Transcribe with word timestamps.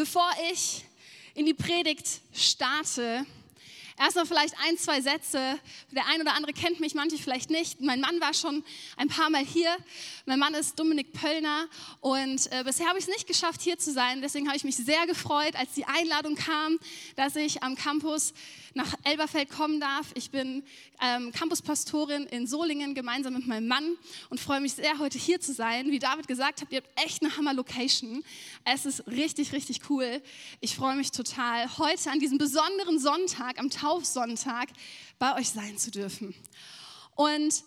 Bevor 0.00 0.30
ich 0.50 0.82
in 1.34 1.44
die 1.44 1.52
Predigt 1.52 2.22
starte, 2.32 3.26
Erstmal 4.00 4.24
vielleicht 4.24 4.54
ein, 4.66 4.78
zwei 4.78 5.02
Sätze. 5.02 5.60
Der 5.90 6.06
eine 6.06 6.22
oder 6.22 6.34
andere 6.34 6.54
kennt 6.54 6.80
mich, 6.80 6.94
manche 6.94 7.18
vielleicht 7.18 7.50
nicht. 7.50 7.82
Mein 7.82 8.00
Mann 8.00 8.18
war 8.18 8.32
schon 8.32 8.64
ein 8.96 9.08
paar 9.08 9.28
Mal 9.28 9.44
hier. 9.44 9.76
Mein 10.24 10.38
Mann 10.38 10.54
ist 10.54 10.78
Dominik 10.78 11.12
Pöllner 11.12 11.66
und 12.00 12.50
äh, 12.50 12.64
bisher 12.64 12.88
habe 12.88 12.98
ich 12.98 13.04
es 13.04 13.10
nicht 13.10 13.26
geschafft, 13.26 13.60
hier 13.60 13.78
zu 13.78 13.92
sein. 13.92 14.22
Deswegen 14.22 14.46
habe 14.46 14.56
ich 14.56 14.64
mich 14.64 14.76
sehr 14.76 15.06
gefreut, 15.06 15.54
als 15.54 15.74
die 15.74 15.84
Einladung 15.84 16.34
kam, 16.34 16.78
dass 17.16 17.36
ich 17.36 17.62
am 17.62 17.76
Campus 17.76 18.32
nach 18.74 18.94
Elberfeld 19.04 19.50
kommen 19.50 19.80
darf. 19.80 20.06
Ich 20.14 20.30
bin 20.30 20.62
ähm, 21.02 21.32
Campuspastorin 21.32 22.24
in 22.26 22.46
Solingen 22.46 22.94
gemeinsam 22.94 23.34
mit 23.34 23.46
meinem 23.46 23.68
Mann 23.68 23.96
und 24.28 24.40
freue 24.40 24.60
mich 24.60 24.74
sehr, 24.74 24.98
heute 24.98 25.18
hier 25.18 25.40
zu 25.40 25.52
sein. 25.52 25.90
Wie 25.90 25.98
David 25.98 26.28
gesagt 26.28 26.60
hat, 26.60 26.68
ihr 26.70 26.78
habt 26.78 27.04
echt 27.04 27.22
eine 27.22 27.36
Hammer-Location. 27.36 28.24
Es 28.64 28.86
ist 28.86 29.06
richtig, 29.06 29.52
richtig 29.52 29.80
cool. 29.90 30.22
Ich 30.60 30.76
freue 30.76 30.96
mich 30.96 31.10
total, 31.10 31.78
heute 31.78 32.10
an 32.10 32.20
diesem 32.20 32.38
besonderen 32.38 32.98
Sonntag, 32.98 33.58
am 33.58 33.70
Taufsonntag, 33.90 34.68
bei 35.18 35.36
euch 35.36 35.50
sein 35.50 35.76
zu 35.76 35.90
dürfen. 35.90 36.34
Und 37.16 37.64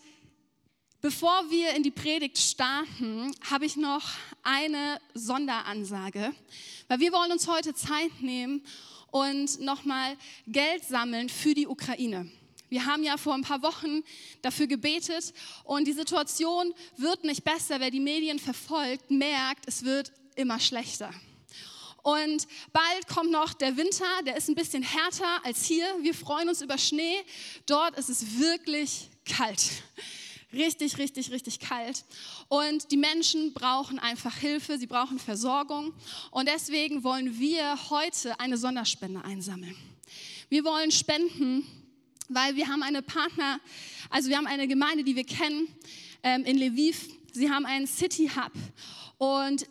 Bevor 1.02 1.50
wir 1.50 1.72
in 1.76 1.84
die 1.84 1.91
Predigt 1.91 2.38
starten, 2.38 3.36
habe 3.50 3.66
ich 3.66 3.76
noch 3.76 4.04
eine 4.41 5.02
Sonderansage, 5.14 6.34
weil 6.88 7.00
wir 7.02 7.12
wollen 7.12 7.34
uns 7.34 7.45
heute 7.45 7.73
Zeit 7.73 8.22
nehmen 8.22 8.66
und 9.12 9.59
nochmal 9.59 10.16
Geld 10.48 10.86
sammeln 10.86 11.28
für 11.28 11.54
die 11.54 11.67
Ukraine. 11.67 12.31
Wir 12.70 12.86
haben 12.86 13.03
ja 13.03 13.17
vor 13.17 13.34
ein 13.34 13.42
paar 13.42 13.62
Wochen 13.62 14.02
dafür 14.42 14.67
gebetet 14.67 15.34
und 15.66 15.90
die 15.90 15.92
Situation 15.92 16.73
wird 16.95 17.26
nicht 17.26 17.44
besser, 17.44 17.81
wer 17.81 17.92
die 17.92 18.00
Medien 18.00 18.40
verfolgt, 18.40 19.12
merkt, 19.12 19.67
es 19.67 19.84
wird 19.84 20.14
immer 20.36 20.62
schlechter. 20.62 21.14
Und 22.04 22.48
bald 22.72 23.08
kommt 23.08 23.32
noch 23.32 23.54
der 23.54 23.76
Winter, 23.76 24.06
der 24.26 24.38
ist 24.38 24.50
ein 24.50 24.56
bisschen 24.56 24.84
härter 24.84 25.44
als 25.44 25.66
hier. 25.66 25.88
Wir 26.02 26.14
freuen 26.14 26.50
uns 26.50 26.62
über 26.62 26.78
Schnee. 26.78 27.16
Dort 27.66 27.98
ist 27.98 28.10
es 28.10 28.40
wirklich 28.40 29.10
kalt 29.26 29.62
richtig, 30.54 30.98
richtig, 30.98 31.32
richtig 31.32 31.60
kalt. 31.60 32.06
Und 32.48 32.92
die 32.92 32.98
Menschen 32.98 33.54
brauchen 33.54 34.00
einfach 34.00 34.36
Hilfe, 34.36 34.78
sie 34.78 34.88
brauchen 34.88 35.20
Versorgung. 35.20 35.94
Und 36.32 36.48
deswegen 36.48 37.04
wollen 37.04 37.40
wir 37.40 37.90
heute 37.90 38.40
eine 38.40 38.58
Sonderspende 38.58 39.23
einsammeln. 39.26 39.76
Wir 40.50 40.64
wollen 40.64 40.92
spenden, 40.92 41.66
weil 42.30 42.56
wir 42.56 42.67
haben 42.67 42.84
eine 42.84 43.02
Partner, 43.02 43.60
also 44.10 44.30
wir 44.30 44.38
haben 44.38 44.48
eine 44.48 44.67
Gemeinde, 44.67 45.04
die 45.04 45.16
wir 45.16 45.26
kennen 45.26 45.67
ähm, 46.22 46.45
in 46.45 46.58
Lviv. 46.58 47.10
Sie 47.32 47.50
haben 47.50 47.66
einen 47.66 47.88
City 47.88 48.30
Hub 48.36 48.52
und 49.24 49.66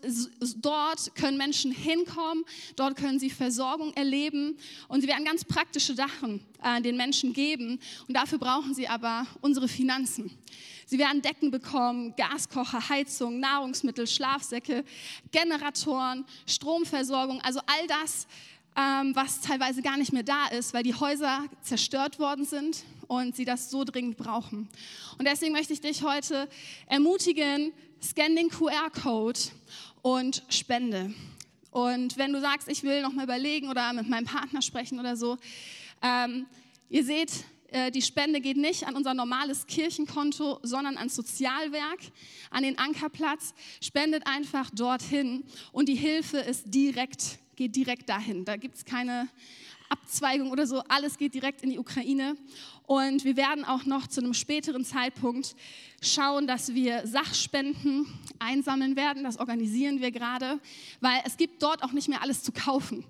dort 0.62 1.14
können 1.14 1.36
Menschen 1.36 1.72
hinkommen, 1.72 2.42
dort 2.75 2.97
können 2.97 3.19
sie 3.19 3.28
Versorgung 3.28 3.92
erleben 3.92 4.56
und 4.89 5.03
sie 5.03 5.08
werden 5.08 5.27
ganz 5.27 5.45
praktische 5.45 5.95
Sachen 5.95 6.41
äh, 6.62 6.81
den 6.81 6.97
Menschen 6.97 7.34
geben. 7.34 7.78
Und 8.08 8.17
dafür 8.17 8.39
brauchen 8.39 8.73
sie 8.73 8.89
aber 8.89 9.27
unsere 9.42 9.69
Finanzen. 9.69 10.30
Sie 10.86 10.98
werden 10.98 11.20
Decken 11.20 11.50
bekommen, 11.50 12.14
Gaskocher, 12.17 12.89
Heizung, 12.89 13.41
Nahrungsmittel, 13.41 14.06
Schlafsäcke, 14.06 14.86
Generatoren, 15.33 16.25
Stromversorgung, 16.47 17.42
also 17.42 17.61
all 17.67 17.86
das, 17.89 18.27
ähm, 18.75 19.14
was 19.14 19.42
teilweise 19.42 19.83
gar 19.83 19.98
nicht 19.98 20.14
mehr 20.14 20.23
da 20.23 20.47
ist, 20.47 20.73
weil 20.73 20.83
die 20.83 20.95
Häuser 20.95 21.45
zerstört 21.61 22.19
worden 22.19 22.47
sind 22.47 22.84
und 23.06 23.36
sie 23.36 23.45
das 23.45 23.70
so 23.70 23.84
dringend 23.84 24.17
brauchen. 24.17 24.70
Und 25.19 25.28
deswegen 25.28 25.53
möchte 25.53 25.75
ich 25.75 25.83
dich 25.83 26.03
heute 26.03 26.48
ermutigen, 26.86 27.75
scan 28.03 28.34
den 28.34 28.48
QR-Code 28.48 29.39
und 30.03 30.42
spende. 30.48 31.14
Und 31.70 32.19
wenn 32.19 32.33
du 32.33 32.41
sagst, 32.41 32.69
ich 32.69 32.83
will 32.83 33.03
noch 33.03 33.12
mal 33.12 33.25
überlegen 33.25 33.70
oder 33.70 33.92
mit 33.92 34.08
meinem 34.08 34.27
Partner 34.27 34.61
sprechen 34.61 35.00
oder 35.00 35.17
so, 35.17 35.39
ähm, 36.03 36.47
ihr 36.91 37.05
seht, 37.05 37.45
äh, 37.69 37.91
die 37.91 38.03
Spende 38.03 38.41
geht 38.41 38.58
nicht 38.58 38.86
an 38.86 38.97
unser 38.97 39.14
normales 39.14 39.67
Kirchenkonto, 39.67 40.58
sondern 40.62 40.98
ans 40.98 41.14
Sozialwerk, 41.14 42.01
an 42.51 42.62
den 42.62 42.79
Ankerplatz. 42.79 43.55
Spendet 43.80 44.27
einfach 44.27 44.68
dorthin 44.70 45.45
und 45.73 45.89
die 45.89 45.95
Hilfe 45.95 46.39
ist 46.39 46.64
direkt, 46.67 47.39
geht 47.57 47.74
direkt 47.74 48.08
dahin. 48.08 48.45
Da 48.45 48.57
gibt 48.57 48.77
es 48.77 48.85
keine 48.85 49.29
Abzweigung 49.92 50.51
oder 50.51 50.67
so. 50.67 50.83
Alles 50.89 51.19
geht 51.19 51.35
direkt 51.35 51.63
in 51.63 51.70
die 51.70 51.79
Ukraine. 51.79 52.36
Und 52.86 53.25
wir 53.25 53.36
werden 53.36 53.64
auch 53.64 53.85
noch 53.85 54.07
zu 54.07 54.20
einem 54.20 54.35
späteren 54.35 54.85
Zeitpunkt 54.85 55.55
schauen, 56.01 56.47
dass 56.47 56.75
wir 56.75 57.07
Sachspenden 57.07 58.07
einsammeln 58.39 58.97
werden. 58.97 59.23
Das 59.23 59.39
organisieren 59.39 60.01
wir 60.01 60.11
gerade, 60.11 60.58
weil 61.01 61.20
es 61.25 61.36
gibt 61.36 61.63
dort 61.63 61.83
auch 61.83 61.92
nicht 61.92 62.08
mehr 62.08 62.23
alles 62.23 62.42
zu 62.42 62.53
kaufen, 62.53 63.05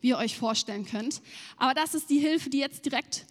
wie 0.00 0.08
ihr 0.08 0.18
euch 0.18 0.36
vorstellen 0.36 0.86
könnt. 0.86 1.20
Aber 1.58 1.74
das 1.74 1.94
ist 1.94 2.08
die 2.08 2.18
Hilfe, 2.18 2.50
die 2.50 2.58
jetzt 2.58 2.84
direkt 2.84 3.26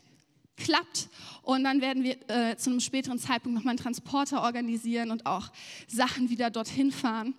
klappt. 0.58 1.10
Und 1.42 1.64
dann 1.64 1.82
werden 1.82 2.04
wir 2.04 2.18
äh, 2.30 2.56
zu 2.56 2.70
einem 2.70 2.80
späteren 2.80 3.18
Zeitpunkt 3.18 3.56
nochmal 3.56 3.72
einen 3.72 3.80
Transporter 3.80 4.44
organisieren 4.44 5.10
und 5.10 5.26
auch 5.26 5.52
Sachen 5.88 6.30
wieder 6.30 6.52
dorthin 6.52 6.92
fahren. 6.92 7.34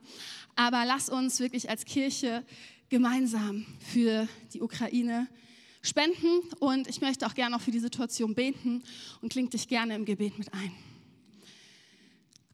Aber 0.56 0.84
lass 0.84 1.08
uns 1.08 1.40
wirklich 1.40 1.70
als 1.70 1.84
Kirche 1.84 2.44
gemeinsam 2.90 3.64
für 3.80 4.28
die 4.52 4.60
Ukraine 4.60 5.28
spenden 5.82 6.40
und 6.60 6.88
ich 6.88 7.00
möchte 7.00 7.26
auch 7.26 7.34
gerne 7.34 7.56
auch 7.56 7.60
für 7.60 7.72
die 7.72 7.80
Situation 7.80 8.34
beten 8.34 8.82
und 9.20 9.32
klingt 9.32 9.52
dich 9.52 9.68
gerne 9.68 9.94
im 9.94 10.04
Gebet 10.04 10.38
mit 10.38 10.52
ein. 10.54 10.72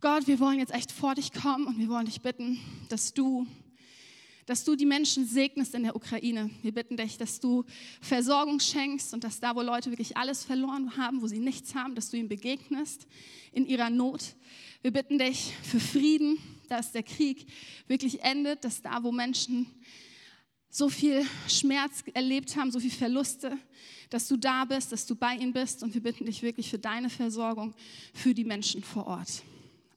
Gott, 0.00 0.26
wir 0.26 0.40
wollen 0.40 0.58
jetzt 0.58 0.72
echt 0.72 0.92
vor 0.92 1.14
dich 1.14 1.32
kommen 1.32 1.66
und 1.66 1.78
wir 1.78 1.88
wollen 1.88 2.06
dich 2.06 2.20
bitten, 2.20 2.58
dass 2.88 3.14
du 3.14 3.46
dass 4.48 4.64
du 4.64 4.76
die 4.76 4.86
Menschen 4.86 5.26
segnest 5.26 5.74
in 5.74 5.82
der 5.82 5.94
Ukraine. 5.94 6.48
Wir 6.62 6.72
bitten 6.72 6.96
dich, 6.96 7.18
dass 7.18 7.38
du 7.38 7.66
Versorgung 8.00 8.60
schenkst 8.60 9.12
und 9.12 9.22
dass 9.22 9.40
da, 9.40 9.54
wo 9.54 9.60
Leute 9.60 9.90
wirklich 9.90 10.16
alles 10.16 10.42
verloren 10.42 10.96
haben, 10.96 11.20
wo 11.20 11.26
sie 11.26 11.38
nichts 11.38 11.74
haben, 11.74 11.94
dass 11.94 12.08
du 12.08 12.16
ihnen 12.16 12.30
begegnest 12.30 13.06
in 13.52 13.66
ihrer 13.66 13.90
Not. 13.90 14.36
Wir 14.80 14.90
bitten 14.90 15.18
dich 15.18 15.52
für 15.62 15.80
Frieden, 15.80 16.38
dass 16.70 16.92
der 16.92 17.02
Krieg 17.02 17.46
wirklich 17.88 18.22
endet, 18.22 18.64
dass 18.64 18.80
da, 18.80 19.02
wo 19.02 19.12
Menschen 19.12 19.66
so 20.70 20.88
viel 20.88 21.26
Schmerz 21.48 22.04
erlebt 22.14 22.56
haben, 22.56 22.70
so 22.70 22.80
viel 22.80 22.90
Verluste, 22.90 23.58
dass 24.10 24.28
du 24.28 24.36
da 24.36 24.64
bist, 24.64 24.92
dass 24.92 25.06
du 25.06 25.14
bei 25.14 25.34
ihnen 25.34 25.52
bist. 25.52 25.82
Und 25.82 25.94
wir 25.94 26.02
bitten 26.02 26.26
dich 26.26 26.42
wirklich 26.42 26.70
für 26.70 26.78
deine 26.78 27.10
Versorgung, 27.10 27.74
für 28.14 28.34
die 28.34 28.44
Menschen 28.44 28.82
vor 28.82 29.06
Ort. 29.06 29.42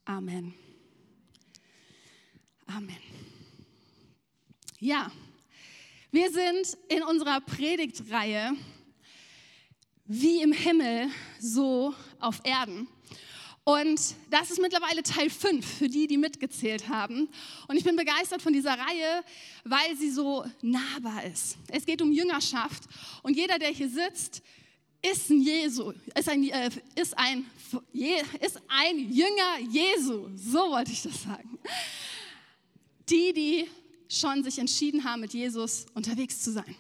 Amen. 0.06 0.54
Amen. 2.66 2.98
Ja, 4.80 5.12
wir 6.12 6.31
sind 6.31 6.78
in 6.90 7.04
unserer 7.04 7.42
Predigtreihe 7.42 8.54
wie 10.06 10.42
im 10.42 10.52
Himmel, 10.52 11.10
so 11.40 11.94
auf 12.20 12.42
Erden. 12.44 12.88
Und 13.64 14.16
das 14.32 14.50
ist 14.50 14.60
mittlerweile 14.60 15.04
Teil 15.04 15.30
5 15.30 15.66
für 15.78 15.88
die, 15.88 16.08
die 16.08 16.18
mitgezählt 16.18 16.90
haben. 16.90 17.30
Und 17.68 17.78
ich 17.78 17.84
bin 17.84 17.96
begeistert 17.96 18.42
von 18.42 18.54
dieser 18.54 18.72
Reihe, 18.72 19.24
weil 19.64 19.96
sie 19.98 20.10
so 20.10 20.46
nahbar 20.62 21.26
ist. 21.26 21.58
Es 21.68 21.86
geht 21.86 22.02
um 22.02 22.12
Jüngerschaft 22.12 22.84
und 23.22 23.36
jeder, 23.36 23.60
der 23.60 23.70
hier 23.70 23.90
sitzt, 23.90 24.42
ist 25.04 25.30
ein 25.30 25.42
Jesu, 25.42 25.94
ist 26.16 26.30
ein, 26.30 26.44
äh, 26.44 26.70
ist 26.96 27.18
ein, 27.18 27.46
ist 28.40 28.62
ein 28.68 29.12
Jünger 29.12 29.60
Jesu. 29.70 30.30
So 30.36 30.72
wollte 30.72 30.92
ich 30.92 31.04
das 31.04 31.24
sagen. 31.24 31.60
Die, 33.10 33.34
die 33.34 33.70
schon 34.08 34.44
sich 34.44 34.60
entschieden 34.60 35.04
haben, 35.04 35.22
mit 35.22 35.34
Jesus 35.34 35.86
unterwegs 35.94 36.42
zu 36.42 36.52
sein. 36.52 36.76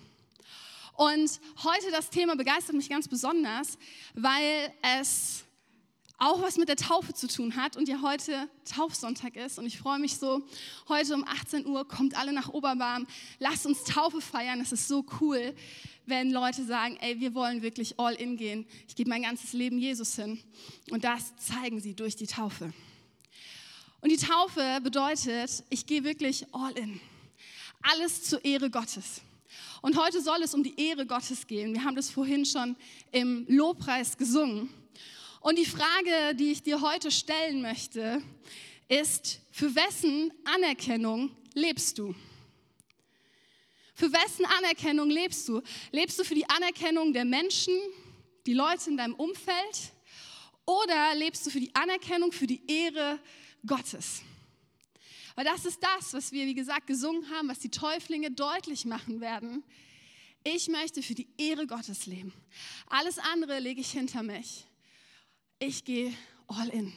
Und 0.95 1.39
heute 1.63 1.91
das 1.91 2.09
Thema 2.09 2.35
begeistert 2.35 2.75
mich 2.75 2.89
ganz 2.89 3.07
besonders, 3.07 3.77
weil 4.13 4.73
es 4.99 5.43
auch 6.21 6.39
was 6.43 6.57
mit 6.57 6.69
der 6.69 6.75
Taufe 6.75 7.15
zu 7.15 7.27
tun 7.27 7.55
hat 7.55 7.75
und 7.75 7.87
ja 7.89 7.99
heute 8.03 8.47
Taufsonntag 8.63 9.35
ist. 9.35 9.57
Und 9.57 9.65
ich 9.65 9.79
freue 9.79 9.97
mich 9.97 10.17
so, 10.17 10.43
heute 10.87 11.15
um 11.15 11.27
18 11.27 11.65
Uhr 11.65 11.87
kommt 11.87 12.15
alle 12.15 12.31
nach 12.31 12.49
Oberbarm, 12.49 13.07
lasst 13.39 13.65
uns 13.65 13.83
Taufe 13.83 14.21
feiern. 14.21 14.61
Es 14.61 14.71
ist 14.71 14.87
so 14.87 15.03
cool, 15.19 15.55
wenn 16.05 16.31
Leute 16.31 16.63
sagen, 16.63 16.95
ey, 17.01 17.19
wir 17.19 17.33
wollen 17.33 17.63
wirklich 17.63 17.99
all 17.99 18.13
in 18.13 18.37
gehen. 18.37 18.67
Ich 18.87 18.95
gebe 18.95 19.09
mein 19.09 19.23
ganzes 19.23 19.53
Leben 19.53 19.79
Jesus 19.79 20.15
hin. 20.15 20.39
Und 20.91 21.03
das 21.03 21.35
zeigen 21.37 21.79
sie 21.79 21.95
durch 21.95 22.15
die 22.15 22.27
Taufe. 22.27 22.71
Und 24.01 24.11
die 24.11 24.17
Taufe 24.17 24.79
bedeutet, 24.83 25.63
ich 25.71 25.87
gehe 25.87 26.03
wirklich 26.03 26.45
all 26.51 26.77
in. 26.77 27.01
Alles 27.81 28.25
zur 28.25 28.45
Ehre 28.45 28.69
Gottes. 28.69 29.21
Und 29.81 29.97
heute 29.97 30.21
soll 30.21 30.43
es 30.43 30.53
um 30.53 30.61
die 30.61 30.79
Ehre 30.79 31.07
Gottes 31.07 31.47
gehen. 31.47 31.73
Wir 31.73 31.83
haben 31.83 31.95
das 31.95 32.11
vorhin 32.11 32.45
schon 32.45 32.75
im 33.11 33.43
Lobpreis 33.49 34.15
gesungen. 34.15 34.69
Und 35.41 35.57
die 35.57 35.65
Frage, 35.65 36.35
die 36.35 36.51
ich 36.51 36.61
dir 36.61 36.81
heute 36.81 37.09
stellen 37.09 37.63
möchte, 37.63 38.21
ist, 38.87 39.41
für 39.51 39.73
wessen 39.75 40.31
Anerkennung 40.45 41.35
lebst 41.55 41.97
du? 41.97 42.13
Für 43.95 44.13
wessen 44.13 44.45
Anerkennung 44.45 45.09
lebst 45.09 45.49
du? 45.49 45.63
Lebst 45.91 46.19
du 46.19 46.23
für 46.23 46.35
die 46.35 46.47
Anerkennung 46.47 47.11
der 47.11 47.25
Menschen, 47.25 47.73
die 48.45 48.53
Leute 48.53 48.91
in 48.91 48.97
deinem 48.97 49.15
Umfeld? 49.15 49.93
Oder 50.67 51.15
lebst 51.15 51.43
du 51.47 51.49
für 51.49 51.59
die 51.59 51.73
Anerkennung, 51.73 52.31
für 52.31 52.45
die 52.45 52.61
Ehre 52.67 53.19
Gottes? 53.65 54.21
Weil 55.33 55.45
das 55.45 55.65
ist 55.65 55.79
das, 55.81 56.13
was 56.13 56.31
wir, 56.31 56.45
wie 56.45 56.53
gesagt, 56.53 56.85
gesungen 56.85 57.27
haben, 57.31 57.49
was 57.49 57.57
die 57.57 57.71
Täuflinge 57.71 58.29
deutlich 58.29 58.85
machen 58.85 59.21
werden. 59.21 59.63
Ich 60.43 60.67
möchte 60.67 61.01
für 61.01 61.15
die 61.15 61.29
Ehre 61.39 61.65
Gottes 61.65 62.05
leben. 62.05 62.31
Alles 62.87 63.17
andere 63.17 63.57
lege 63.57 63.81
ich 63.81 63.89
hinter 63.89 64.21
mich. 64.21 64.67
Ich 65.63 65.85
gehe 65.85 66.11
all 66.47 66.69
in. 66.69 66.91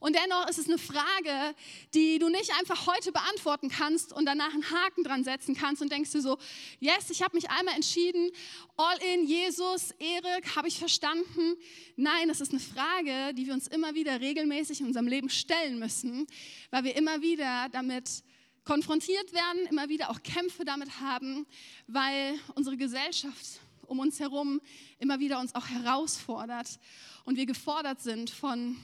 Und 0.00 0.16
dennoch 0.16 0.48
ist 0.48 0.56
es 0.56 0.66
eine 0.66 0.78
Frage, 0.78 1.54
die 1.92 2.18
du 2.18 2.30
nicht 2.30 2.50
einfach 2.58 2.86
heute 2.86 3.12
beantworten 3.12 3.68
kannst 3.68 4.14
und 4.14 4.24
danach 4.24 4.54
einen 4.54 4.70
Haken 4.70 5.04
dran 5.04 5.24
setzen 5.24 5.54
kannst 5.54 5.82
und 5.82 5.92
denkst 5.92 6.10
du 6.12 6.22
so, 6.22 6.38
yes, 6.80 7.10
ich 7.10 7.20
habe 7.20 7.36
mich 7.36 7.50
einmal 7.50 7.74
entschieden, 7.74 8.30
all 8.78 8.96
in, 9.12 9.26
Jesus, 9.26 9.90
Ehre, 9.98 10.40
habe 10.56 10.68
ich 10.68 10.78
verstanden. 10.78 11.54
Nein, 11.96 12.30
es 12.30 12.40
ist 12.40 12.52
eine 12.52 12.60
Frage, 12.60 13.34
die 13.34 13.46
wir 13.46 13.52
uns 13.52 13.66
immer 13.66 13.94
wieder 13.94 14.22
regelmäßig 14.22 14.80
in 14.80 14.86
unserem 14.86 15.06
Leben 15.06 15.28
stellen 15.28 15.78
müssen, 15.78 16.26
weil 16.70 16.84
wir 16.84 16.96
immer 16.96 17.20
wieder 17.20 17.68
damit 17.72 18.22
konfrontiert 18.64 19.34
werden, 19.34 19.66
immer 19.68 19.90
wieder 19.90 20.08
auch 20.08 20.22
Kämpfe 20.22 20.64
damit 20.64 20.98
haben, 20.98 21.46
weil 21.88 22.38
unsere 22.54 22.78
Gesellschaft 22.78 23.60
um 23.88 23.98
uns 23.98 24.20
herum 24.20 24.60
immer 24.98 25.20
wieder 25.20 25.38
uns 25.40 25.54
auch 25.54 25.68
herausfordert 25.68 26.78
und 27.24 27.36
wir 27.36 27.46
gefordert 27.46 28.00
sind 28.00 28.30
von 28.30 28.76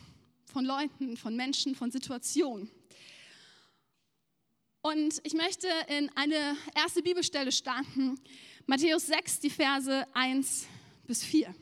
von 0.52 0.64
Leuten, 0.64 1.16
von 1.16 1.34
Menschen, 1.34 1.74
von 1.74 1.90
Situationen. 1.90 2.70
Und 4.82 5.20
ich 5.22 5.32
möchte 5.32 5.68
in 5.88 6.10
eine 6.14 6.56
erste 6.74 7.02
Bibelstelle 7.02 7.52
starten, 7.52 8.20
Matthäus 8.66 9.06
6, 9.06 9.40
die 9.40 9.50
Verse 9.50 10.06
1 10.12 10.66
bis 11.06 11.24
4. 11.24 11.54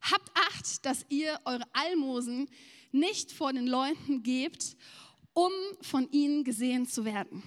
Habt 0.00 0.30
Acht, 0.34 0.84
dass 0.84 1.06
ihr 1.08 1.38
eure 1.44 1.64
Almosen 1.72 2.48
nicht 2.92 3.32
vor 3.32 3.52
den 3.52 3.66
Leuten 3.66 4.22
gebt, 4.22 4.76
um 5.32 5.52
von 5.80 6.10
ihnen 6.10 6.44
gesehen 6.44 6.86
zu 6.86 7.04
werden, 7.04 7.42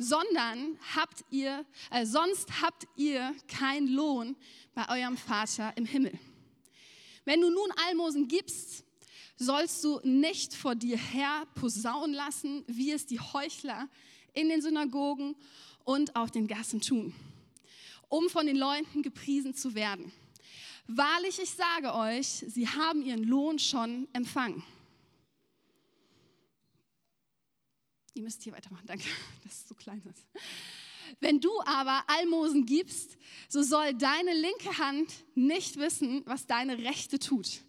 sondern 0.00 0.78
habt 0.96 1.24
ihr, 1.30 1.66
äh, 1.90 2.06
sonst 2.06 2.62
habt 2.62 2.88
ihr 2.96 3.34
keinen 3.48 3.86
Lohn 3.86 4.34
bei 4.74 4.88
eurem 4.88 5.18
Vater 5.18 5.76
im 5.76 5.84
Himmel. 5.84 6.18
Wenn 7.26 7.42
du 7.42 7.50
nun 7.50 7.70
Almosen 7.86 8.26
gibst, 8.26 8.82
sollst 9.36 9.84
du 9.84 10.00
nicht 10.02 10.54
vor 10.54 10.74
dir 10.74 10.96
her 10.96 11.46
posaunen 11.54 12.14
lassen, 12.14 12.64
wie 12.66 12.92
es 12.92 13.04
die 13.04 13.20
Heuchler 13.20 13.90
in 14.32 14.48
den 14.48 14.62
Synagogen 14.62 15.36
und 15.84 16.16
auf 16.16 16.30
den 16.30 16.48
Gassen 16.48 16.80
tun, 16.80 17.14
um 18.08 18.30
von 18.30 18.46
den 18.46 18.56
Leuten 18.56 19.02
gepriesen 19.02 19.54
zu 19.54 19.74
werden. 19.74 20.12
Wahrlich, 20.86 21.38
ich 21.42 21.50
sage 21.50 21.94
euch, 21.94 22.26
sie 22.26 22.66
haben 22.66 23.02
ihren 23.02 23.24
Lohn 23.24 23.58
schon 23.58 24.08
empfangen. 24.14 24.64
Ihr 28.20 28.24
müsst 28.24 28.42
hier 28.42 28.52
weitermachen, 28.52 28.84
danke, 28.86 29.04
dass 29.44 29.62
es 29.62 29.68
so 29.68 29.74
klein 29.74 30.02
ist. 30.04 30.26
Wenn 31.20 31.40
du 31.40 31.50
aber 31.62 32.04
Almosen 32.06 32.66
gibst, 32.66 33.16
so 33.48 33.62
soll 33.62 33.94
deine 33.94 34.34
linke 34.34 34.76
Hand 34.76 35.10
nicht 35.34 35.78
wissen, 35.78 36.22
was 36.26 36.46
deine 36.46 36.76
rechte 36.76 37.18
tut, 37.18 37.62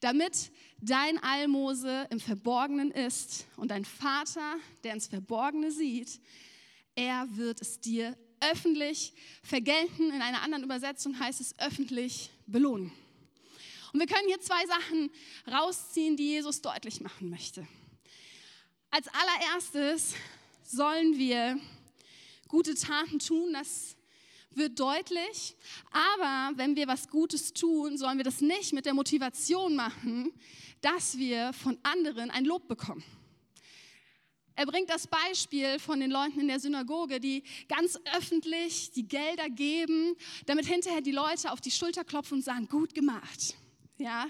damit 0.00 0.52
dein 0.80 1.22
Almose 1.22 2.06
im 2.08 2.18
Verborgenen 2.18 2.90
ist 2.90 3.44
und 3.58 3.72
dein 3.72 3.84
Vater, 3.84 4.56
der 4.84 4.94
ins 4.94 5.06
Verborgene 5.06 5.70
sieht, 5.70 6.18
er 6.94 7.28
wird 7.36 7.60
es 7.60 7.78
dir 7.78 8.16
öffentlich 8.40 9.12
vergelten. 9.42 10.14
In 10.14 10.22
einer 10.22 10.40
anderen 10.40 10.64
Übersetzung 10.64 11.20
heißt 11.20 11.42
es 11.42 11.58
öffentlich 11.58 12.30
belohnen. 12.46 12.90
Und 13.92 14.00
wir 14.00 14.06
können 14.06 14.28
hier 14.28 14.40
zwei 14.40 14.64
Sachen 14.64 15.10
rausziehen, 15.46 16.16
die 16.16 16.30
Jesus 16.30 16.62
deutlich 16.62 17.02
machen 17.02 17.28
möchte. 17.28 17.68
Als 18.92 19.06
allererstes 19.08 20.14
sollen 20.64 21.16
wir 21.16 21.60
gute 22.48 22.74
Taten 22.74 23.20
tun, 23.20 23.52
das 23.52 23.96
wird 24.50 24.80
deutlich. 24.80 25.54
Aber 25.92 26.58
wenn 26.58 26.74
wir 26.74 26.88
was 26.88 27.08
Gutes 27.08 27.52
tun, 27.52 27.96
sollen 27.98 28.18
wir 28.18 28.24
das 28.24 28.40
nicht 28.40 28.72
mit 28.72 28.86
der 28.86 28.94
Motivation 28.94 29.76
machen, 29.76 30.32
dass 30.80 31.18
wir 31.18 31.52
von 31.52 31.78
anderen 31.84 32.32
ein 32.32 32.44
Lob 32.44 32.66
bekommen. 32.66 33.04
Er 34.56 34.66
bringt 34.66 34.90
das 34.90 35.06
Beispiel 35.06 35.78
von 35.78 36.00
den 36.00 36.10
Leuten 36.10 36.40
in 36.40 36.48
der 36.48 36.58
Synagoge, 36.58 37.20
die 37.20 37.44
ganz 37.68 37.96
öffentlich 38.16 38.90
die 38.90 39.06
Gelder 39.06 39.48
geben, 39.48 40.16
damit 40.46 40.66
hinterher 40.66 41.00
die 41.00 41.12
Leute 41.12 41.52
auf 41.52 41.60
die 41.60 41.70
Schulter 41.70 42.02
klopfen 42.02 42.38
und 42.38 42.42
sagen, 42.42 42.66
gut 42.66 42.92
gemacht. 42.92 43.54
Ja? 43.98 44.26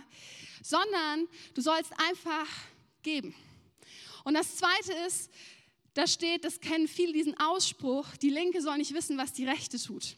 Sondern 0.62 1.26
du 1.54 1.62
sollst 1.62 1.92
einfach 1.98 2.46
geben. 3.02 3.34
Und 4.24 4.34
das 4.34 4.56
Zweite 4.56 4.92
ist, 5.06 5.30
da 5.94 6.06
steht, 6.06 6.44
das 6.44 6.60
kennen 6.60 6.88
viele 6.88 7.12
diesen 7.12 7.38
Ausspruch, 7.38 8.16
die 8.16 8.30
Linke 8.30 8.62
soll 8.62 8.78
nicht 8.78 8.94
wissen, 8.94 9.18
was 9.18 9.32
die 9.32 9.44
Rechte 9.44 9.78
tut. 9.82 10.16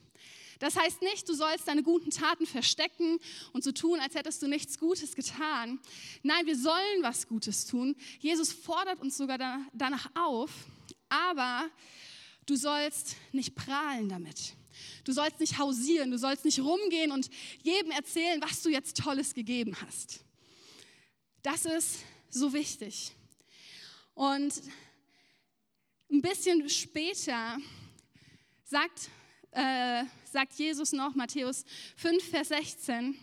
Das 0.59 0.77
heißt 0.77 1.03
nicht, 1.03 1.29
du 1.29 1.35
sollst 1.35 1.67
deine 1.67 1.83
guten 1.83 2.11
Taten 2.11 2.47
verstecken 2.47 3.19
und 3.53 3.65
so 3.65 3.73
tun, 3.73 3.99
als 3.99 4.15
hättest 4.15 4.43
du 4.43 4.47
nichts 4.47 4.79
Gutes 4.79 5.17
getan. 5.17 5.81
Nein, 6.23 6.47
wir 6.47 6.57
sollen 6.57 7.03
was 7.03 7.27
Gutes 7.27 7.67
tun. 7.67 7.97
Jesus 8.21 8.53
fordert 8.53 9.01
uns 9.01 9.17
sogar 9.17 9.39
danach 9.73 10.09
auf, 10.15 10.53
aber 11.09 11.69
du 12.47 12.55
sollst 12.55 13.17
nicht 13.33 13.57
prahlen 13.57 14.09
damit. 14.09 14.55
Du 15.05 15.13
sollst 15.13 15.41
nicht 15.41 15.59
hausieren, 15.59 16.13
du 16.13 16.19
sollst 16.19 16.45
nicht 16.45 16.61
rumgehen 16.61 17.11
und 17.11 17.29
jedem 17.63 17.91
erzählen, 17.91 18.41
was 18.41 18.63
du 18.63 18.69
jetzt 18.69 18.97
Tolles 18.97 19.35
gegeben 19.35 19.77
hast. 19.85 20.21
Das 21.43 21.65
ist 21.65 22.05
so 22.31 22.53
wichtig. 22.53 23.13
Und 24.15 24.63
ein 26.11 26.21
bisschen 26.21 26.69
später 26.69 27.59
sagt, 28.65 29.09
äh, 29.53 30.05
sagt 30.31 30.55
Jesus 30.55 30.93
noch, 30.93 31.15
Matthäus 31.15 31.65
5, 31.97 32.23
Vers 32.23 32.49
16, 32.49 33.17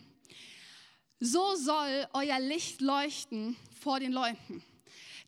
so 1.20 1.56
soll 1.56 2.08
euer 2.14 2.40
Licht 2.40 2.82
leuchten 2.82 3.56
vor 3.80 4.00
den 4.00 4.12
Leuten, 4.12 4.64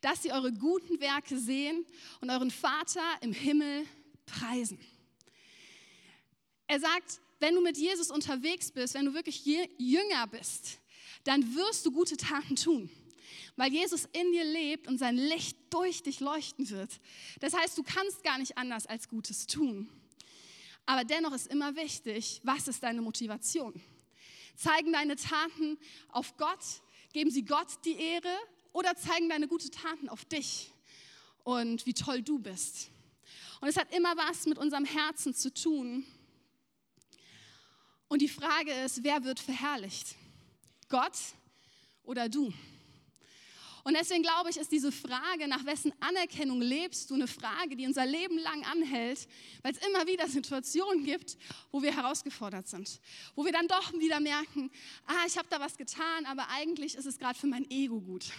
dass 0.02 0.24
sie 0.24 0.31
eure 0.31 0.52
guten 0.52 1.00
Werke 1.00 1.38
sehen 1.38 1.86
und 2.22 2.30
euren 2.30 2.52
Vater 2.52 3.04
im 3.22 3.34
Himmel 3.34 3.86
preisen. 4.25 4.80
Er 6.68 6.80
sagt, 6.80 7.19
wenn 7.40 7.56
du 7.56 7.62
mit 7.62 7.78
Jesus 7.78 8.10
unterwegs 8.10 8.72
bist, 8.72 8.94
wenn 8.94 9.06
du 9.06 9.13
wirklich 9.13 9.46
jünger 9.46 10.28
bist, 10.28 10.80
dann 11.25 11.56
wirst 11.56 11.86
du 11.86 11.92
gute 11.92 12.18
Taten 12.18 12.56
tun 12.56 12.90
weil 13.62 13.72
Jesus 13.72 14.06
in 14.12 14.31
dir 14.31 14.44
lebt 14.44 14.88
und 14.88 14.98
sein 14.98 15.16
Licht 15.16 15.56
durch 15.69 16.02
dich 16.02 16.19
leuchten 16.19 16.68
wird. 16.72 17.00
Das 17.42 17.54
heißt, 17.54 17.78
du 17.78 17.84
kannst 17.84 18.24
gar 18.24 18.40
nicht 18.40 18.58
anders 18.58 18.88
als 18.88 19.08
Gutes 19.08 19.46
tun. 19.46 19.88
Aber 20.88 21.03
dennoch 21.03 21.32
ist 21.32 21.46
immer 21.46 21.75
wichtig, 21.75 22.41
was 22.44 22.68
ist 22.68 22.82
deine 22.82 23.03
Motivation? 23.03 23.80
Zeigen 24.56 24.91
deine 24.94 25.15
Taten 25.15 25.77
auf 26.08 26.38
Gott? 26.38 26.58
Geben 27.13 27.30
sie 27.30 27.46
Gott 27.46 27.68
die 27.86 28.00
Ehre? 28.00 28.36
Oder 28.74 28.96
zeigen 28.96 29.30
deine 29.30 29.48
guten 29.48 29.70
Taten 29.70 30.10
auf 30.10 30.25
dich 30.25 30.72
und 31.44 31.86
wie 31.86 31.94
toll 31.94 32.24
du 32.24 32.39
bist? 32.39 32.89
Und 33.60 33.68
es 33.68 33.77
hat 33.77 33.94
immer 33.94 34.18
was 34.18 34.48
mit 34.48 34.58
unserem 34.58 34.86
Herzen 34.86 35.36
zu 35.36 35.53
tun. 35.53 36.03
Und 38.08 38.24
die 38.24 38.27
Frage 38.27 38.72
ist, 38.72 39.03
wer 39.03 39.24
wird 39.24 39.39
verherrlicht? 39.39 40.15
Gott 40.89 41.13
oder 42.01 42.27
du? 42.27 42.51
Und 43.84 43.96
deswegen 43.96 44.22
glaube 44.22 44.50
ich, 44.50 44.58
ist 44.58 44.72
diese 44.72 44.92
Frage, 44.92 45.48
nach 45.48 45.66
wessen 45.66 45.92
Anerkennung 46.00 46.62
lebst 46.62 47.10
du, 47.10 47.16
eine 47.16 47.28
Frage, 47.28 47.76
die 47.76 47.88
unser 47.88 48.06
Leben 48.06 48.38
lang 48.38 48.64
anhält, 48.66 49.28
weil 49.64 49.74
es 49.74 49.86
immer 49.86 50.06
wieder 50.06 50.28
Situationen 50.28 51.04
gibt, 51.04 51.38
wo 51.72 51.82
wir 51.82 51.96
herausgefordert 51.96 52.68
sind, 52.68 53.00
wo 53.36 53.44
wir 53.46 53.52
dann 53.52 53.68
doch 53.68 53.94
wieder 53.94 54.20
merken, 54.20 54.72
ah, 55.06 55.26
ich 55.28 55.38
habe 55.38 55.48
da 55.50 55.60
was 55.60 55.78
getan, 55.78 56.26
aber 56.26 56.48
eigentlich 56.50 56.96
ist 56.96 57.06
es 57.06 57.18
gerade 57.18 57.38
für 57.38 57.48
mein 57.48 57.70
Ego 57.70 58.00
gut. 58.00 58.32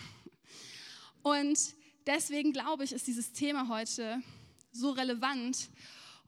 Und 1.22 1.58
deswegen 2.06 2.52
glaube 2.52 2.84
ich, 2.84 2.92
ist 2.92 3.06
dieses 3.06 3.32
Thema 3.32 3.68
heute 3.68 4.22
so 4.70 4.90
relevant 4.90 5.70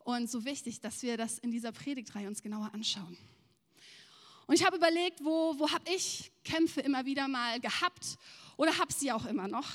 und 0.04 0.30
so 0.30 0.44
wichtig, 0.44 0.80
dass 0.80 1.02
wir 1.02 1.16
das 1.16 1.38
in 1.38 1.50
dieser 1.50 1.72
Predigtreihe 1.72 2.28
uns 2.28 2.42
genauer 2.42 2.70
anschauen. 2.74 3.16
Und 4.46 4.54
ich 4.54 4.64
habe 4.64 4.76
überlegt, 4.76 5.24
wo, 5.24 5.58
wo 5.58 5.70
habe 5.70 5.90
ich 5.90 6.30
Kämpfe 6.44 6.80
immer 6.80 7.04
wieder 7.06 7.28
mal 7.28 7.60
gehabt 7.60 8.18
oder 8.56 8.76
habe 8.78 8.92
sie 8.92 9.10
auch 9.10 9.24
immer 9.26 9.48
noch, 9.48 9.68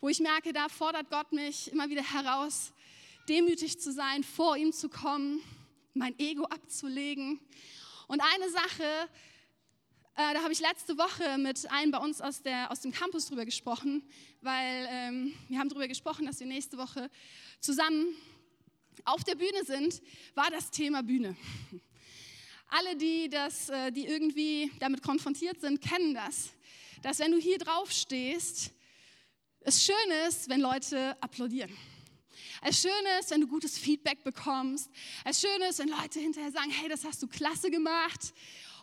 wo 0.00 0.08
ich 0.08 0.20
merke, 0.20 0.52
da 0.52 0.68
fordert 0.68 1.10
Gott 1.10 1.32
mich 1.32 1.72
immer 1.72 1.88
wieder 1.88 2.02
heraus, 2.02 2.72
demütig 3.28 3.80
zu 3.80 3.92
sein, 3.92 4.22
vor 4.22 4.56
ihm 4.56 4.72
zu 4.72 4.88
kommen, 4.88 5.40
mein 5.94 6.18
Ego 6.18 6.44
abzulegen. 6.44 7.40
Und 8.06 8.20
eine 8.20 8.50
Sache, 8.50 9.08
äh, 10.16 10.34
da 10.34 10.42
habe 10.42 10.52
ich 10.52 10.60
letzte 10.60 10.96
Woche 10.96 11.38
mit 11.38 11.68
einem 11.70 11.90
bei 11.90 11.98
uns 11.98 12.20
aus, 12.20 12.42
der, 12.42 12.70
aus 12.70 12.80
dem 12.80 12.92
Campus 12.92 13.26
drüber 13.26 13.44
gesprochen, 13.44 14.08
weil 14.42 14.86
ähm, 14.90 15.34
wir 15.48 15.58
haben 15.58 15.68
darüber 15.68 15.88
gesprochen, 15.88 16.26
dass 16.26 16.38
wir 16.38 16.46
nächste 16.46 16.78
Woche 16.78 17.10
zusammen 17.60 18.14
auf 19.04 19.24
der 19.24 19.34
Bühne 19.34 19.64
sind, 19.64 20.02
war 20.34 20.50
das 20.50 20.70
Thema 20.70 21.02
Bühne. 21.02 21.36
Alle, 22.76 22.96
die, 22.96 23.28
das, 23.28 23.68
äh, 23.68 23.92
die 23.92 24.06
irgendwie 24.06 24.70
damit 24.80 25.02
konfrontiert 25.02 25.60
sind, 25.60 25.80
kennen 25.80 26.14
das 26.14 26.50
dass 27.04 27.18
wenn 27.18 27.32
du 27.32 27.38
hier 27.38 27.58
drauf 27.58 27.92
stehst, 27.92 28.70
Es 29.66 29.82
schön 29.82 30.10
ist, 30.26 30.48
wenn 30.50 30.60
Leute 30.60 31.16
applaudieren. 31.22 31.74
Es 32.60 32.82
schön 32.82 33.06
ist, 33.18 33.30
wenn 33.30 33.40
du 33.40 33.46
gutes 33.46 33.78
Feedback 33.78 34.22
bekommst. 34.22 34.90
Es 35.24 35.40
schön 35.40 35.60
ist, 35.62 35.78
wenn 35.78 35.88
Leute 35.88 36.20
hinterher 36.20 36.50
sagen, 36.50 36.70
hey, 36.70 36.88
das 36.88 37.04
hast 37.04 37.22
du 37.22 37.26
klasse 37.26 37.70
gemacht. 37.70 38.34